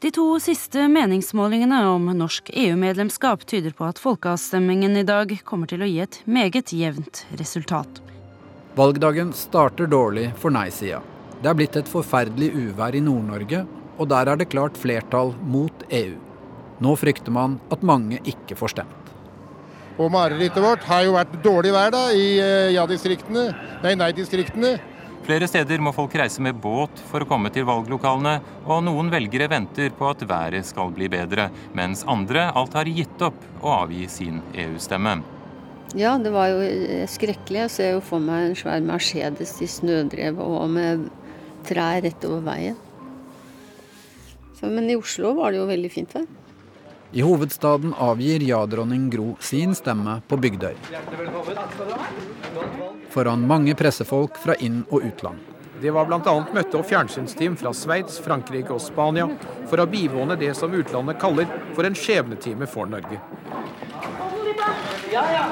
De 0.06 0.10
to 0.14 0.36
siste 0.38 0.84
meningsmålingene 0.86 1.80
om 1.90 2.04
norsk 2.14 2.50
EU-medlemskap 2.54 3.40
tyder 3.50 3.72
på 3.74 3.88
at 3.88 3.98
folkeavstemningen 3.98 4.94
i 5.00 5.02
dag 5.02 5.32
kommer 5.42 5.66
til 5.66 5.82
å 5.82 5.88
gi 5.90 5.96
et 6.04 6.20
meget 6.30 6.70
jevnt 6.70 7.24
resultat. 7.40 7.98
Valgdagen 8.78 9.32
starter 9.34 9.90
dårlig 9.90 10.28
for 10.38 10.54
nei-sida. 10.54 11.00
Det 11.40 11.50
er 11.50 11.58
blitt 11.58 11.80
et 11.80 11.90
forferdelig 11.90 12.52
uvær 12.54 12.94
i 12.94 13.02
Nord-Norge, 13.02 13.64
og 13.98 14.12
der 14.14 14.30
er 14.30 14.38
det 14.38 14.46
klart 14.52 14.78
flertall 14.78 15.34
mot 15.42 15.82
EU. 15.90 16.14
Nå 16.86 16.94
frykter 17.02 17.34
man 17.34 17.58
at 17.74 17.82
mange 17.82 18.22
ikke 18.22 18.54
får 18.62 18.76
stemt. 18.76 19.14
Og 19.98 20.14
marerittet 20.14 20.62
vårt 20.62 20.86
har 20.86 21.02
jo 21.02 21.18
vært 21.18 21.34
dårlig 21.42 21.74
vær 21.74 21.90
da 21.90 22.04
i 22.14 22.36
eh, 22.38 22.76
ja-distriktene, 22.78 23.48
nei, 23.82 23.98
nei-distriktene. 23.98 24.76
Flere 25.26 25.48
steder 25.50 25.80
må 25.82 25.90
folk 25.90 26.12
reise 26.14 26.38
med 26.38 26.54
båt 26.62 27.00
for 27.08 27.24
å 27.24 27.26
komme 27.26 27.50
til 27.50 27.64
valglokalene, 27.66 28.36
og 28.62 28.84
noen 28.86 29.08
velgere 29.10 29.48
venter 29.50 29.90
på 29.98 30.06
at 30.06 30.22
været 30.22 30.68
skal 30.68 30.92
bli 30.94 31.08
bedre, 31.10 31.48
mens 31.74 32.04
andre 32.06 32.44
alt 32.54 32.76
har 32.78 32.86
gitt 32.86 33.24
opp 33.26 33.40
å 33.58 33.72
avgi 33.80 34.04
sin 34.06 34.38
EU-stemme. 34.54 35.16
Ja, 35.98 36.14
det 36.22 36.30
var 36.30 36.52
jo 36.52 36.62
skrekkelig. 37.10 37.64
Jeg 37.64 37.74
ser 37.74 37.92
jo 37.96 38.04
for 38.06 38.22
meg 38.22 38.52
en 38.52 38.56
svær 38.58 38.86
Mercedes 38.86 39.56
i 39.62 39.68
snødrev 39.70 40.38
og 40.42 40.70
med 40.70 41.08
trær 41.66 42.04
rett 42.06 42.26
over 42.28 42.46
veien. 42.46 42.78
Så, 44.54 44.70
men 44.70 44.86
i 44.86 44.96
Oslo 44.98 45.34
var 45.34 45.50
det 45.50 45.58
jo 45.58 45.66
veldig 45.66 45.90
fint 45.90 46.14
vær. 46.14 46.30
I 47.16 47.22
hovedstaden 47.24 47.94
avgir 47.96 48.42
ja-dronning 48.44 49.06
Gro 49.10 49.36
sin 49.40 49.74
stemme 49.74 50.18
på 50.28 50.36
Bygdøy. 50.36 50.74
Foran 53.08 53.46
mange 53.48 53.72
pressefolk 53.74 54.36
fra 54.42 54.52
inn- 54.60 54.82
og 54.90 55.06
utland. 55.08 55.38
Det 55.80 55.94
var 55.96 56.04
bl.a. 56.10 56.34
møtte 56.52 56.76
og 56.76 56.84
fjernsynsteam 56.90 57.56
fra 57.56 57.72
Sveits, 57.72 58.18
Frankrike 58.20 58.76
og 58.76 58.82
Spania 58.84 59.30
for 59.70 59.80
å 59.80 59.88
bivåne 59.88 60.36
det 60.36 60.52
som 60.60 60.76
utlandet 60.76 61.16
kaller 61.22 61.48
for 61.72 61.88
en 61.88 61.96
skjebnetime 61.96 62.68
for 62.68 62.84
Norge. 62.92 63.22
Ja, 65.08 65.24
ja. 65.32 65.48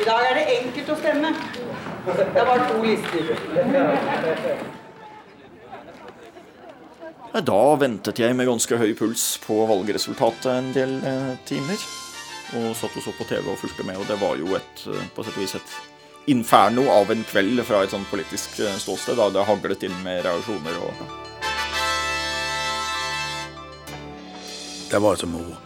I 0.00 0.08
dag 0.08 0.24
er 0.30 0.40
det 0.40 0.48
enkelt 0.56 0.96
å 0.96 0.98
stemme. 1.04 1.36
Det 2.08 2.48
var 2.48 2.64
to 2.72 2.80
lister. 2.80 4.76
Da 7.28 7.60
ventet 7.76 8.18
jeg 8.22 8.32
med 8.32 8.48
ganske 8.48 8.76
høy 8.80 8.94
puls 8.96 9.36
på 9.44 9.60
valgresultatet 9.68 10.48
en 10.48 10.70
del 10.72 10.94
eh, 11.04 11.34
timer. 11.48 11.82
Og 12.56 12.72
satt 12.76 12.96
og 12.96 13.04
så 13.04 13.12
på 13.12 13.26
TV 13.28 13.44
og 13.52 13.58
fulgte 13.60 13.84
med, 13.84 14.00
og 14.00 14.08
det 14.08 14.16
var 14.22 14.38
jo 14.40 14.54
et, 14.56 14.84
eh, 14.88 15.08
på 15.12 15.24
sett 15.26 15.36
og 15.36 15.44
vis 15.44 15.56
et 15.58 15.74
inferno 16.32 16.86
av 16.92 17.12
en 17.12 17.24
kveld 17.28 17.60
fra 17.68 17.82
et 17.84 17.92
sånn 17.92 18.08
politisk 18.08 18.62
eh, 18.64 18.80
ståsted. 18.80 19.20
Da 19.20 19.28
det 19.34 19.44
haglet 19.44 19.84
inn 19.84 19.96
med 20.04 20.24
reaksjoner 20.24 20.80
og 20.80 21.04
Det 24.88 25.02
var 25.04 25.20
som 25.20 25.28
moro. 25.36 25.58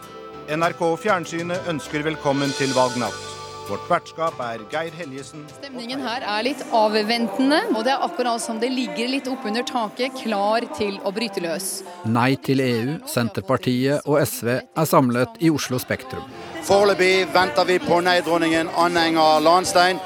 NRK 0.51 0.81
Fjernsynet 0.99 1.71
ønsker 1.71 2.03
velkommen 2.03 2.51
til 2.59 2.75
valgnatt. 2.75 3.32
Vårt 3.69 3.85
vertskap 3.87 4.39
er 4.43 4.63
Geir 4.71 4.91
Helgesen. 4.97 5.45
Stemningen 5.55 6.01
her 6.03 6.23
er 6.27 6.43
litt 6.43 6.63
avventende, 6.75 7.61
og 7.71 7.85
det 7.87 7.93
er 7.93 8.03
akkurat 8.03 8.43
som 8.43 8.59
det 8.59 8.69
ligger 8.73 9.07
litt 9.07 9.29
oppunder 9.31 9.63
taket, 9.67 10.17
klar 10.19 10.65
til 10.75 10.97
å 11.07 11.13
bryte 11.15 11.43
løs. 11.43 11.69
Nei 12.03 12.33
til 12.43 12.59
EU, 12.63 12.97
Senterpartiet 13.07 14.03
og 14.03 14.19
SV 14.19 14.51
er 14.59 14.89
samlet 14.89 15.39
i 15.39 15.53
Oslo 15.53 15.79
Spektrum. 15.79 16.27
Foreløpig 16.67 17.29
venter 17.31 17.67
vi 17.71 17.79
på 17.83 18.01
nei-dronningen 18.03 18.71
Anne 18.79 19.07
Enger 19.09 20.03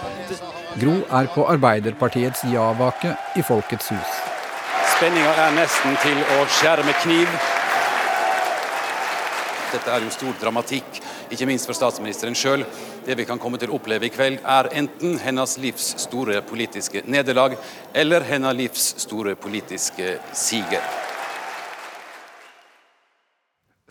Gro 0.77 0.99
er 1.09 1.29
på 1.33 1.45
Arbeiderpartiets 1.49 2.45
ja-vake 2.53 3.15
i 3.37 3.45
Folkets 3.45 3.89
hus. 3.89 4.17
Spenninga 4.97 5.33
er 5.47 5.55
nesten 5.57 5.97
til 6.05 6.21
å 6.37 6.43
skjære 6.59 6.85
med 6.85 7.01
kniv. 7.01 7.39
Dette 9.67 9.91
er 9.91 10.03
jo 10.05 10.11
stor 10.15 10.35
dramatikk, 10.39 11.01
ikke 11.33 11.47
minst 11.49 11.67
for 11.67 11.75
statsministeren 11.75 12.35
sjøl. 12.37 12.63
Det 13.05 13.17
vi 13.19 13.25
kan 13.27 13.39
komme 13.39 13.59
til 13.59 13.73
å 13.73 13.75
oppleve 13.79 14.07
i 14.07 14.13
kveld, 14.13 14.39
er 14.43 14.69
enten 14.79 15.17
hennes 15.19 15.57
livs 15.59 15.89
store 16.05 16.39
politiske 16.47 17.03
nederlag 17.05 17.57
eller 17.93 18.23
hennes 18.29 18.55
livs 18.55 18.87
store 19.03 19.35
politiske 19.35 20.17
siger. 20.31 20.87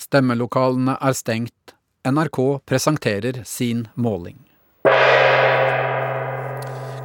Stemmelokalene 0.00 0.96
er 1.00 1.16
stengt. 1.16 1.76
NRK 2.06 2.38
presenterer 2.64 3.40
sin 3.44 3.88
måling. 3.98 4.38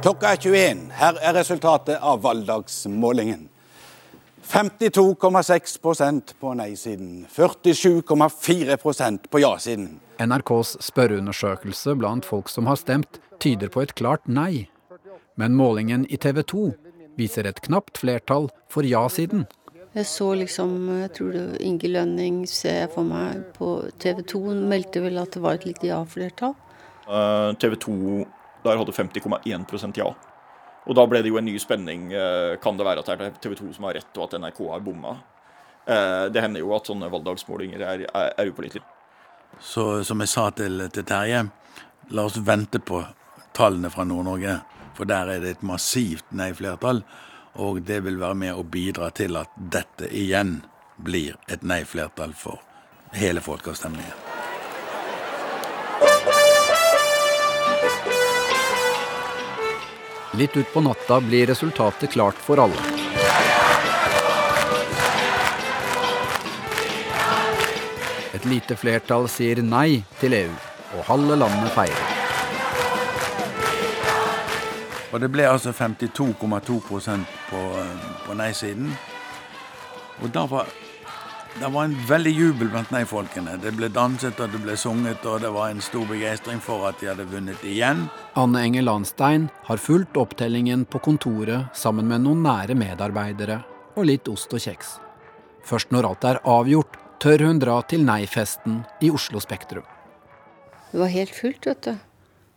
Klokka 0.02 0.32
er 0.32 0.38
21. 0.38 0.84
Her 0.98 1.18
er 1.18 1.34
resultatet 1.34 1.98
av 1.98 2.22
valgdagsmålingen. 2.22 3.48
52,6% 4.42 6.34
på 6.40 6.54
nei-siden. 6.58 7.26
47,4% 7.30 9.28
på 9.30 9.40
ja-siden. 9.42 10.00
NRKs 10.18 10.76
spørreundersøkelse 10.82 11.94
blant 11.98 12.26
folk 12.26 12.50
som 12.52 12.66
har 12.70 12.78
stemt, 12.80 13.20
tyder 13.42 13.70
på 13.72 13.82
et 13.82 13.94
klart 13.98 14.26
nei. 14.26 14.68
Men 15.38 15.56
målingen 15.56 16.04
i 16.10 16.18
TV 16.20 16.42
2 16.42 16.66
viser 17.18 17.48
et 17.48 17.60
knapt 17.64 17.98
flertall 18.02 18.50
for 18.70 18.86
ja-siden. 18.86 19.46
Jeg 19.92 20.08
så 20.08 20.30
liksom, 20.34 20.70
jeg 21.02 21.10
tror 21.12 21.32
det 21.36 21.60
Inge 21.60 21.88
Lønning 21.92 22.44
ser 22.48 22.78
jeg 22.84 22.92
for 22.94 23.04
meg 23.04 23.42
på 23.56 23.74
TV 24.00 24.22
2 24.24 24.40
meldte 24.70 25.02
vel 25.04 25.20
at 25.20 25.34
det 25.36 25.42
var 25.44 25.58
et 25.58 25.66
litt 25.68 25.82
ja-flertall. 25.84 26.54
Uh, 27.04 27.52
TV 27.60 27.76
2 27.76 27.96
der 28.64 28.78
hadde 28.78 28.94
50,1% 28.94 29.98
ja. 30.00 30.12
Og 30.86 30.96
da 30.98 31.04
ble 31.06 31.20
det 31.22 31.30
jo 31.30 31.38
en 31.38 31.46
ny 31.46 31.54
spenning. 31.62 32.08
Uh, 32.10 32.58
kan 32.62 32.78
det 32.78 32.86
være 32.86 33.04
at 33.04 33.10
det 33.10 33.28
er 33.28 33.36
TV 33.42 33.56
2 33.60 33.70
som 33.76 33.86
har 33.86 33.98
rett, 34.00 34.10
og 34.16 34.26
at 34.26 34.38
NRK 34.42 34.60
har 34.72 34.82
bomma? 34.84 35.16
Uh, 35.86 36.26
det 36.32 36.42
hender 36.42 36.62
jo 36.62 36.74
at 36.74 36.90
sånne 36.90 37.10
valgdagsmålinger 37.12 37.84
er, 37.86 38.06
er, 38.10 38.34
er 38.38 38.50
upålitelige. 38.50 38.86
Så 39.62 40.02
som 40.08 40.22
jeg 40.22 40.32
sa 40.32 40.48
til, 40.56 40.88
til 40.94 41.06
Terje, 41.06 41.44
la 42.10 42.26
oss 42.26 42.40
vente 42.42 42.80
på 42.82 43.02
tallene 43.54 43.90
fra 43.92 44.06
Nord-Norge. 44.08 44.58
For 44.96 45.08
der 45.08 45.30
er 45.36 45.44
det 45.44 45.56
et 45.56 45.64
massivt 45.66 46.34
nei-flertall. 46.36 47.02
Og 47.62 47.82
det 47.86 48.00
vil 48.06 48.20
være 48.20 48.38
med 48.46 48.56
å 48.56 48.64
bidra 48.64 49.10
til 49.14 49.36
at 49.40 49.52
dette 49.56 50.08
igjen 50.08 50.60
blir 50.96 51.36
et 51.52 51.64
nei-flertall 51.64 52.36
for 52.36 52.62
hele 53.16 53.44
folkeavstemningen. 53.44 54.31
Litt 60.32 60.56
utpå 60.56 60.80
natta 60.80 61.20
blir 61.20 61.46
resultatet 61.46 62.10
klart 62.10 62.38
for 62.40 62.56
alle. 62.56 62.78
Et 68.32 68.44
lite 68.48 68.78
flertall 68.80 69.28
sier 69.28 69.60
nei 69.60 70.00
til 70.22 70.32
EU, 70.38 70.54
og 70.96 71.04
halve 71.10 71.36
landet 71.36 71.74
feirer. 71.76 72.08
Og 75.12 75.20
det 75.20 75.28
ble 75.34 75.44
altså 75.44 75.74
52,2 75.76 76.78
på, 76.88 77.60
på 78.24 78.38
nei-siden. 78.40 78.88
Og 80.24 80.32
da 80.32 80.46
var, 80.48 80.72
det 81.60 81.68
var 81.68 81.84
en 81.84 81.96
veldig 82.08 82.32
jubel 82.32 82.70
blant 82.72 82.90
nei-folkene. 82.94 83.58
Det 83.60 83.74
ble 83.76 83.90
danset 83.92 84.38
og 84.40 84.52
det 84.54 84.60
ble 84.64 84.76
sunget, 84.78 85.24
og 85.28 85.42
det 85.44 85.50
var 85.52 85.70
en 85.70 85.82
stor 85.84 86.06
begeistring 86.08 86.60
for 86.64 86.86
at 86.88 87.00
de 87.00 87.10
hadde 87.10 87.26
vunnet 87.28 87.64
igjen. 87.68 88.06
Anne 88.40 88.62
Enger 88.66 88.86
Landstein 88.86 89.48
har 89.68 89.82
fulgt 89.82 90.16
opptellingen 90.16 90.86
på 90.88 91.02
kontoret 91.04 91.68
sammen 91.76 92.08
med 92.08 92.24
noen 92.24 92.42
nære 92.46 92.76
medarbeidere 92.78 93.60
og 93.96 94.08
litt 94.08 94.30
ost 94.32 94.54
og 94.56 94.64
kjeks. 94.64 94.96
Først 95.68 95.92
når 95.94 96.08
alt 96.08 96.24
er 96.30 96.40
avgjort, 96.48 96.96
tør 97.22 97.44
hun 97.46 97.60
dra 97.62 97.76
til 97.86 98.02
nei-festen 98.06 98.80
i 99.04 99.12
Oslo 99.14 99.42
Spektrum. 99.42 99.84
Det 100.92 101.00
var 101.00 101.12
helt 101.12 101.36
fullt, 101.36 101.68
vet 101.68 101.84
du. 101.86 101.92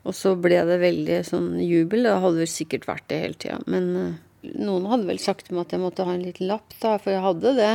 Og 0.06 0.16
så 0.16 0.36
ble 0.38 0.62
det 0.68 0.80
veldig 0.82 1.20
sånn 1.26 1.52
jubel. 1.62 2.06
Det 2.06 2.16
hadde 2.24 2.42
vel 2.44 2.52
sikkert 2.52 2.88
vært 2.90 3.06
det 3.12 3.20
hele 3.22 3.38
tida. 3.42 3.60
Men 3.70 3.92
uh, 3.96 4.16
noen 4.56 4.88
hadde 4.92 5.10
vel 5.10 5.22
sagt 5.22 5.48
til 5.48 5.58
meg 5.58 5.68
at 5.68 5.76
jeg 5.76 5.84
måtte 5.84 6.08
ha 6.08 6.16
en 6.16 6.26
liten 6.26 6.50
lapp, 6.50 6.74
da, 6.82 6.96
for 7.02 7.14
jeg 7.14 7.24
hadde 7.26 7.54
det. 7.60 7.74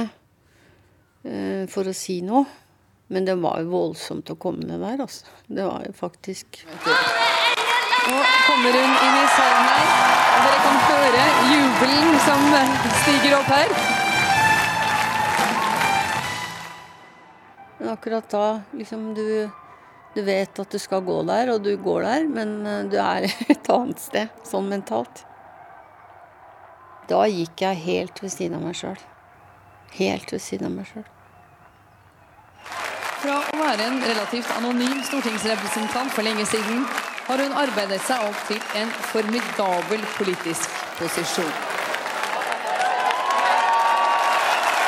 Uh, 1.24 1.66
for 1.70 1.88
å 1.88 1.94
si 1.96 2.20
noe. 2.24 2.46
Men 3.10 3.26
det 3.26 3.34
var 3.42 3.58
jo 3.60 3.72
voldsomt 3.72 4.30
å 4.30 4.38
komme 4.38 4.66
ned 4.66 4.82
der, 4.84 5.00
altså. 5.02 5.26
Det 5.50 5.64
var 5.66 5.82
jo 5.82 5.94
faktisk 5.98 6.60
Nå 6.70 8.20
kommer 8.46 8.76
hun 8.76 8.92
inn 9.06 9.16
i 9.18 9.24
salen 9.34 9.66
her, 9.66 9.88
og 10.30 10.44
dere 10.46 10.60
kan 10.64 10.78
høre 10.86 11.24
jubelen 11.50 12.14
som 12.24 12.46
stiger 13.02 13.34
opp 13.36 13.50
her. 13.50 13.74
Men 17.78 17.92
akkurat 17.92 18.30
da, 18.32 18.46
liksom 18.78 19.10
du 19.18 19.26
du 20.14 20.22
vet 20.26 20.58
at 20.58 20.72
du 20.72 20.78
skal 20.82 21.04
gå 21.06 21.20
der, 21.28 21.52
og 21.52 21.62
du 21.62 21.76
går 21.78 22.02
der, 22.02 22.24
men 22.26 22.54
eh, 22.66 22.86
du 22.90 22.98
er 22.98 23.28
et 23.54 23.70
annet 23.70 24.02
sted, 24.02 24.42
sånn 24.46 24.70
mentalt. 24.72 25.24
Da 27.10 27.24
gikk 27.30 27.62
jeg 27.62 27.84
helt 27.84 28.22
ved 28.22 28.34
siden 28.34 28.58
av 28.58 28.66
meg 28.66 28.78
sjøl. 28.78 28.98
Helt 29.98 30.32
ved 30.32 30.42
siden 30.42 30.70
av 30.70 30.74
meg 30.74 30.88
sjøl. 30.90 31.06
Fra 33.20 33.36
å 33.52 33.60
være 33.60 33.86
en 33.90 33.98
relativt 34.00 34.50
anonym 34.56 35.02
stortingsrepresentant 35.04 36.12
for 36.14 36.24
lenge 36.24 36.46
siden, 36.48 36.86
har 37.26 37.42
hun 37.44 37.56
arbeidet 37.62 38.00
seg 38.06 38.22
opp 38.26 38.46
til 38.48 38.60
en 38.80 38.92
formidabel 39.12 40.04
politisk 40.16 40.80
posisjon. 40.98 41.52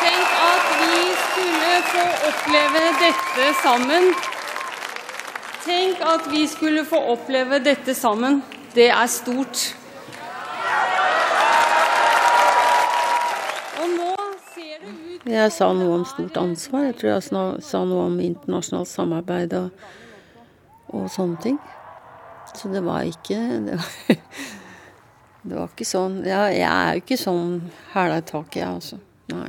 Tenk 0.03 0.37
at 0.49 0.71
vi 0.83 1.01
skulle 1.25 1.75
få 1.93 2.07
oppleve 2.33 2.87
dette 3.05 3.51
sammen 3.63 4.15
Tenk 5.65 6.01
at 6.03 6.25
vi 6.31 6.47
skulle 6.49 6.83
få 6.85 6.99
oppleve 7.13 7.59
dette 7.63 7.95
sammen. 7.95 8.43
Det 8.75 8.89
er 8.91 9.07
stort. 9.07 9.77
Og 13.79 13.89
nå 13.93 14.17
ser 14.55 14.83
det 14.83 14.91
ut 14.91 15.12
Jeg 15.23 15.53
sa 15.55 15.69
noe 15.77 16.01
om 16.01 16.05
stort 16.09 16.39
ansvar. 16.41 16.89
Jeg 16.89 16.97
tror 16.99 17.13
jeg 17.13 17.63
sa 17.63 17.83
noe 17.87 18.09
om 18.09 18.19
internasjonalt 18.23 18.91
samarbeid 18.91 19.55
og, 19.55 19.85
og 20.91 21.07
sånne 21.15 21.39
ting. 21.45 21.61
Så 22.59 22.73
det 22.73 22.83
var 22.85 23.07
ikke 23.07 23.39
Det 23.67 23.79
var, 23.79 24.19
det 25.43 25.57
var 25.57 25.71
ikke 25.71 25.87
sånn 25.89 26.19
Jeg, 26.27 26.57
jeg 26.59 26.67
er 26.69 26.91
jo 26.93 27.01
ikke 27.01 27.17
sånn 27.21 27.55
hæla 27.95 28.19
i 28.21 28.27
taket, 28.29 28.59
jeg, 28.61 28.75
altså. 28.75 28.99
Nei. 29.33 29.49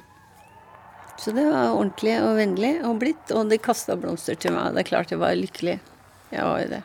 Så 1.17 1.33
det 1.33 1.43
var 1.49 1.73
ordentlig 1.73 2.15
og 2.21 2.37
vennlig 2.37 2.73
og 2.85 2.97
blitt, 3.01 3.33
og 3.33 3.49
de 3.49 3.59
kasta 3.61 3.97
blomster 3.97 4.37
til 4.37 4.55
meg. 4.55 4.73
Det 4.73 4.83
er 4.83 4.89
klart 4.93 5.13
jeg 5.13 5.21
var 5.21 5.37
lykkelig. 5.37 5.77
Jeg 6.33 6.47
var 6.49 6.63
jo 6.63 6.71
det. 6.77 6.83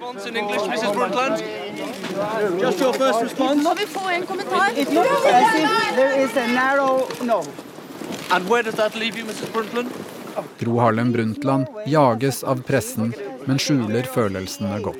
Ja. 0.00 0.28
In 0.28 0.36
English, 0.36 0.64
Mrs. 0.68 0.92
Brundtland. 0.94 1.42
Just 2.60 2.80
your 2.80 2.92
first 2.92 3.22
response. 3.22 3.62
Må 3.62 3.74
vi 3.74 3.86
få 3.86 4.08
en 4.10 4.26
kommentar? 4.26 4.70
It's 4.76 4.92
not 4.92 5.06
decisive. 5.06 5.96
There 5.96 6.24
is 6.24 6.36
a 6.36 6.46
narrow 6.46 7.08
no. 7.22 7.44
And 8.30 8.48
where 8.48 8.62
does 8.62 8.74
that 8.74 8.94
leave 8.94 9.18
you, 9.18 9.24
Mrs. 9.24 9.52
Brundtland? 9.52 9.90
Gro 10.58 10.78
Harlem 10.78 11.12
Brundtland 11.12 11.66
jages 11.86 12.42
av 12.44 12.60
pressen, 12.62 13.14
men 13.46 13.58
skjuler 13.58 14.04
følelsene 14.12 14.80
godt. 14.84 14.98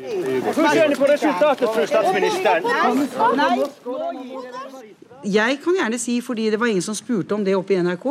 Jeg 5.27 5.59
kan 5.65 5.79
gjerne 5.81 5.99
si, 6.01 6.21
fordi 6.25 6.49
det 6.51 6.61
var 6.61 6.73
ingen 6.73 6.83
som 6.89 6.97
spurte 6.97 7.37
om 7.37 7.45
det 7.45 7.57
oppe 7.57 7.77
i 7.77 7.83
NRK, 7.83 8.07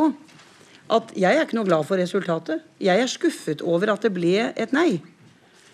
at 0.96 1.12
jeg 1.18 1.34
er 1.34 1.42
ikke 1.48 1.58
noe 1.58 1.66
glad 1.66 1.86
for 1.88 1.98
resultatet. 1.98 2.62
Jeg 2.78 3.02
er 3.02 3.10
skuffet 3.10 3.62
over 3.62 3.90
at 3.96 4.06
det 4.06 4.14
ble 4.14 4.52
et 4.54 4.74
nei. 4.76 5.00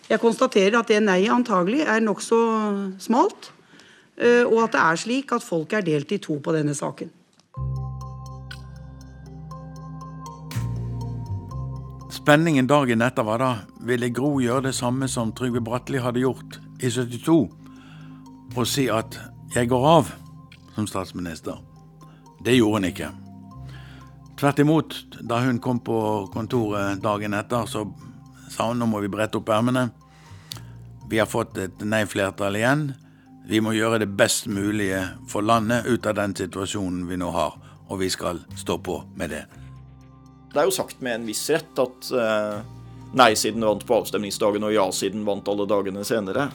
Jeg 0.09 0.21
konstaterer 0.21 0.79
at 0.81 0.91
det 0.91 1.01
nei 1.03 1.25
antagelig 1.31 1.85
er 1.87 2.03
nokså 2.03 2.39
smalt, 3.01 3.53
eh, 4.19 4.43
og 4.45 4.65
at 4.65 4.75
det 4.75 4.81
er 4.83 5.03
slik 5.05 5.33
at 5.33 5.47
folk 5.47 5.73
er 5.73 5.87
delt 5.87 6.13
i 6.13 6.21
to 6.23 6.39
på 6.43 6.55
denne 6.55 6.75
saken. 6.75 7.13
Spenningen 12.23 12.69
dagen 12.71 13.03
etter 13.03 13.27
var 13.27 13.43
da 13.43 13.53
ville 13.83 14.13
Gro 14.15 14.37
gjøre 14.39 14.69
det 14.69 14.77
samme 14.79 15.09
som 15.11 15.33
Trygve 15.35 15.63
Bratteli 15.65 15.99
hadde 15.99 16.23
gjort 16.23 16.61
i 16.79 16.91
72, 16.91 17.49
og 18.57 18.67
si 18.67 18.87
at 18.89 19.19
'jeg 19.55 19.69
går 19.69 19.87
av' 19.99 20.13
som 20.75 20.87
statsminister. 20.87 21.59
Det 22.45 22.57
gjorde 22.57 22.73
hun 22.73 22.85
ikke. 22.85 23.09
Tvert 24.37 24.59
imot, 24.59 24.95
da 25.29 25.41
hun 25.41 25.59
kom 25.59 25.81
på 25.81 26.29
kontoret 26.33 27.03
dagen 27.03 27.35
etter, 27.35 27.67
så 27.67 27.87
sa 28.53 28.69
hun 28.71 28.83
nå 28.83 28.89
må 28.91 29.01
vi 29.03 29.11
brette 29.13 29.41
opp 29.41 29.51
ermene. 29.53 29.89
Vi 31.11 31.21
har 31.21 31.29
fått 31.29 31.59
et 31.61 31.83
nei-flertall 31.85 32.57
igjen. 32.61 32.91
Vi 33.49 33.61
må 33.65 33.75
gjøre 33.75 34.03
det 34.05 34.13
best 34.17 34.47
mulige 34.47 35.03
for 35.29 35.45
landet 35.45 35.89
ut 35.89 36.07
av 36.07 36.17
den 36.21 36.37
situasjonen 36.39 37.07
vi 37.09 37.19
nå 37.21 37.33
har, 37.35 37.57
og 37.89 38.01
vi 38.01 38.11
skal 38.13 38.45
stå 38.57 38.79
på 38.79 39.01
med 39.19 39.35
det. 39.35 39.43
Det 40.53 40.61
er 40.61 40.69
jo 40.69 40.75
sagt 40.77 41.01
med 41.03 41.17
en 41.17 41.27
viss 41.27 41.43
rett 41.51 41.81
at 41.81 42.11
eh, 42.13 42.59
nei-siden 43.17 43.65
vant 43.65 43.87
på 43.89 43.97
avstemningsdagen, 44.03 44.65
og 44.69 44.77
ja-siden 44.77 45.25
vant 45.27 45.49
alle 45.49 45.67
dagene 45.69 46.05
senere. 46.07 46.51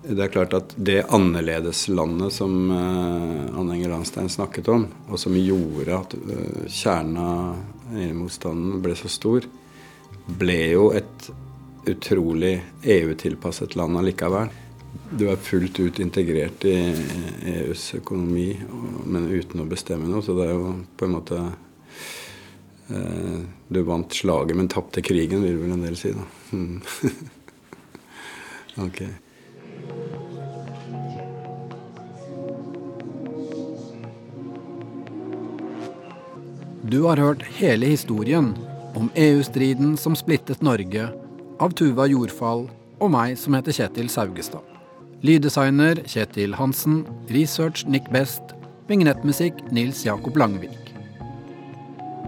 Det 0.00 0.22
er 0.24 0.32
klart 0.32 0.54
at 0.56 0.70
det 0.80 1.02
annerledeslandet 1.12 2.32
som 2.32 2.54
uh, 2.72 3.58
Anne 3.60 3.74
Enger 3.74 3.92
Landstein 3.92 4.30
snakket 4.32 4.70
om, 4.72 4.86
og 5.10 5.20
som 5.20 5.36
gjorde 5.36 5.92
at 5.92 6.14
uh, 6.16 6.62
kjernen 6.72 7.18
av 7.20 7.98
EU-motstanden 8.00 8.78
ble 8.80 8.94
så 8.96 9.10
stor, 9.12 9.44
ble 10.26 10.58
jo 10.72 10.90
et 10.96 11.30
utrolig 11.90 12.62
EU-tilpasset 12.82 13.76
land 13.76 13.98
allikevel. 13.98 14.48
Du 15.10 15.28
er 15.30 15.36
fullt 15.42 15.78
ut 15.80 15.98
integrert 16.02 16.64
i 16.66 16.94
EUs 17.54 17.94
økonomi, 17.98 18.52
men 19.06 19.28
uten 19.30 19.62
å 19.62 19.70
bestemme 19.70 20.08
noe. 20.10 20.22
Så 20.22 20.34
det 20.38 20.48
er 20.48 20.54
jo 20.54 20.74
på 20.98 21.06
en 21.06 21.16
måte 21.16 21.40
uh, 22.90 23.40
Du 23.70 23.82
vant 23.86 24.14
slaget, 24.14 24.56
men 24.58 24.70
tapte 24.70 25.02
krigen, 25.02 25.42
vil 25.46 25.58
vel 25.62 25.74
en 25.74 25.86
del 25.86 25.96
si, 25.98 26.10
da. 26.14 26.24
okay. 28.86 29.12
Du 36.90 37.02
har 37.06 37.22
hørt 37.22 37.42
hele 37.60 37.86
historien 37.86 38.54
om 38.94 39.10
EU-striden 39.14 39.96
som 39.96 40.16
splittet 40.16 40.62
Norge, 40.62 41.08
av 41.60 41.74
Tuva 41.76 42.06
Jordfall 42.08 42.66
og 43.00 43.12
meg 43.12 43.36
som 43.38 43.56
heter 43.56 43.74
Kjetil 43.76 44.08
Saugestad. 44.12 44.64
Lyddesigner 45.20 46.00
Kjetil 46.08 46.54
Hansen, 46.56 47.02
research 47.28 47.84
Nick 47.86 48.08
Best, 48.12 48.54
vignettmusikk 48.88 49.58
Nils 49.70 50.04
Jakob 50.06 50.38
Langvik. 50.40 50.94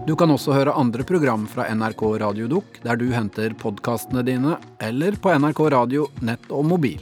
Du 0.03 0.13
kan 0.19 0.31
også 0.33 0.51
høre 0.51 0.75
andre 0.75 1.05
program 1.07 1.45
fra 1.47 1.69
NRK 1.71 2.01
Radio 2.21 2.49
Dukk 2.51 2.81
der 2.83 2.99
du 2.99 3.07
henter 3.13 3.55
podkastene 3.55 4.21
dine, 4.27 4.57
eller 4.83 5.15
på 5.15 5.31
NRK 5.31 5.61
Radio 5.73 6.09
nett 6.21 6.51
og 6.51 6.67
mobil. 6.67 6.99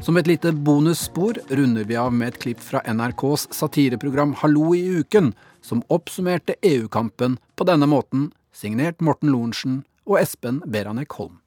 Som 0.00 0.16
et 0.16 0.26
lite 0.26 0.52
bonusspor 0.52 1.38
runder 1.48 1.84
vi 1.84 1.96
av 1.96 2.12
med 2.12 2.28
et 2.28 2.38
klipp 2.38 2.60
fra 2.62 2.80
NRKs 2.86 3.48
satireprogram 3.50 4.34
Hallo 4.38 4.74
i 4.74 4.84
uken, 5.00 5.32
som 5.60 5.82
oppsummerte 5.88 6.54
EU-kampen 6.62 7.38
på 7.56 7.66
denne 7.66 7.86
måten, 7.90 8.30
signert 8.54 9.02
Morten 9.02 9.32
Lorentzen 9.34 9.82
og 10.06 10.20
Espen 10.22 10.62
Beranek 10.66 11.18
Holm. 11.18 11.40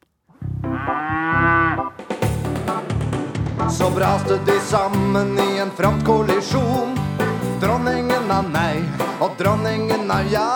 Så 3.72 3.88
braste 3.96 4.36
de 4.46 4.58
sammen 4.68 5.38
i 5.38 5.58
en 5.62 5.72
frontkollisjon. 5.72 6.98
Dronningen 7.62 8.30
av 8.34 8.50
nei 8.52 8.82
og 9.22 9.36
dronningen 9.38 10.10
av 10.10 10.28
ja. 10.32 10.48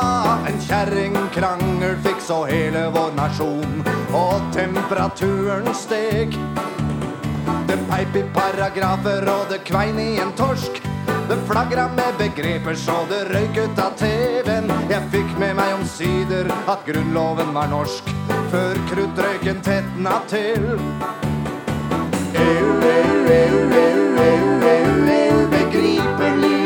En 0.48 0.58
kjerringkrangel 0.68 1.96
fikk 2.04 2.20
så 2.28 2.42
hele 2.50 2.88
vår 2.94 3.14
nasjon, 3.16 3.84
og 4.12 4.50
temperaturen 4.56 5.70
steg 5.74 6.34
peip 7.90 8.16
i 8.16 8.22
paragrafer, 8.34 9.26
og 9.30 9.48
det 9.50 9.62
kvein 9.68 9.98
i 10.00 10.16
en 10.22 10.32
torsk. 10.38 10.82
Det 11.28 11.38
flagra 11.48 11.88
med 11.96 12.18
begreper 12.18 12.74
så 12.78 13.00
det 13.10 13.24
røyk 13.32 13.58
ut 13.58 13.80
av 13.82 13.96
TV-en. 13.98 14.70
Jeg 14.90 15.08
fikk 15.14 15.32
med 15.40 15.56
meg 15.58 15.74
omsider 15.80 16.50
at 16.70 16.84
Grunnloven 16.86 17.50
var 17.56 17.70
norsk, 17.72 18.12
før 18.52 18.78
kruttrøyken 18.92 19.62
tetna 19.66 20.20
til. 20.30 20.68
EU, 22.36 22.70
EU, 22.92 23.16
EU, 23.38 23.58
EU, 23.80 23.80
EU, 23.80 24.06
EU, 24.26 24.54
EU, 24.74 24.94
EU 25.16 25.42
begriper 25.56 26.40
liv. 26.44 26.65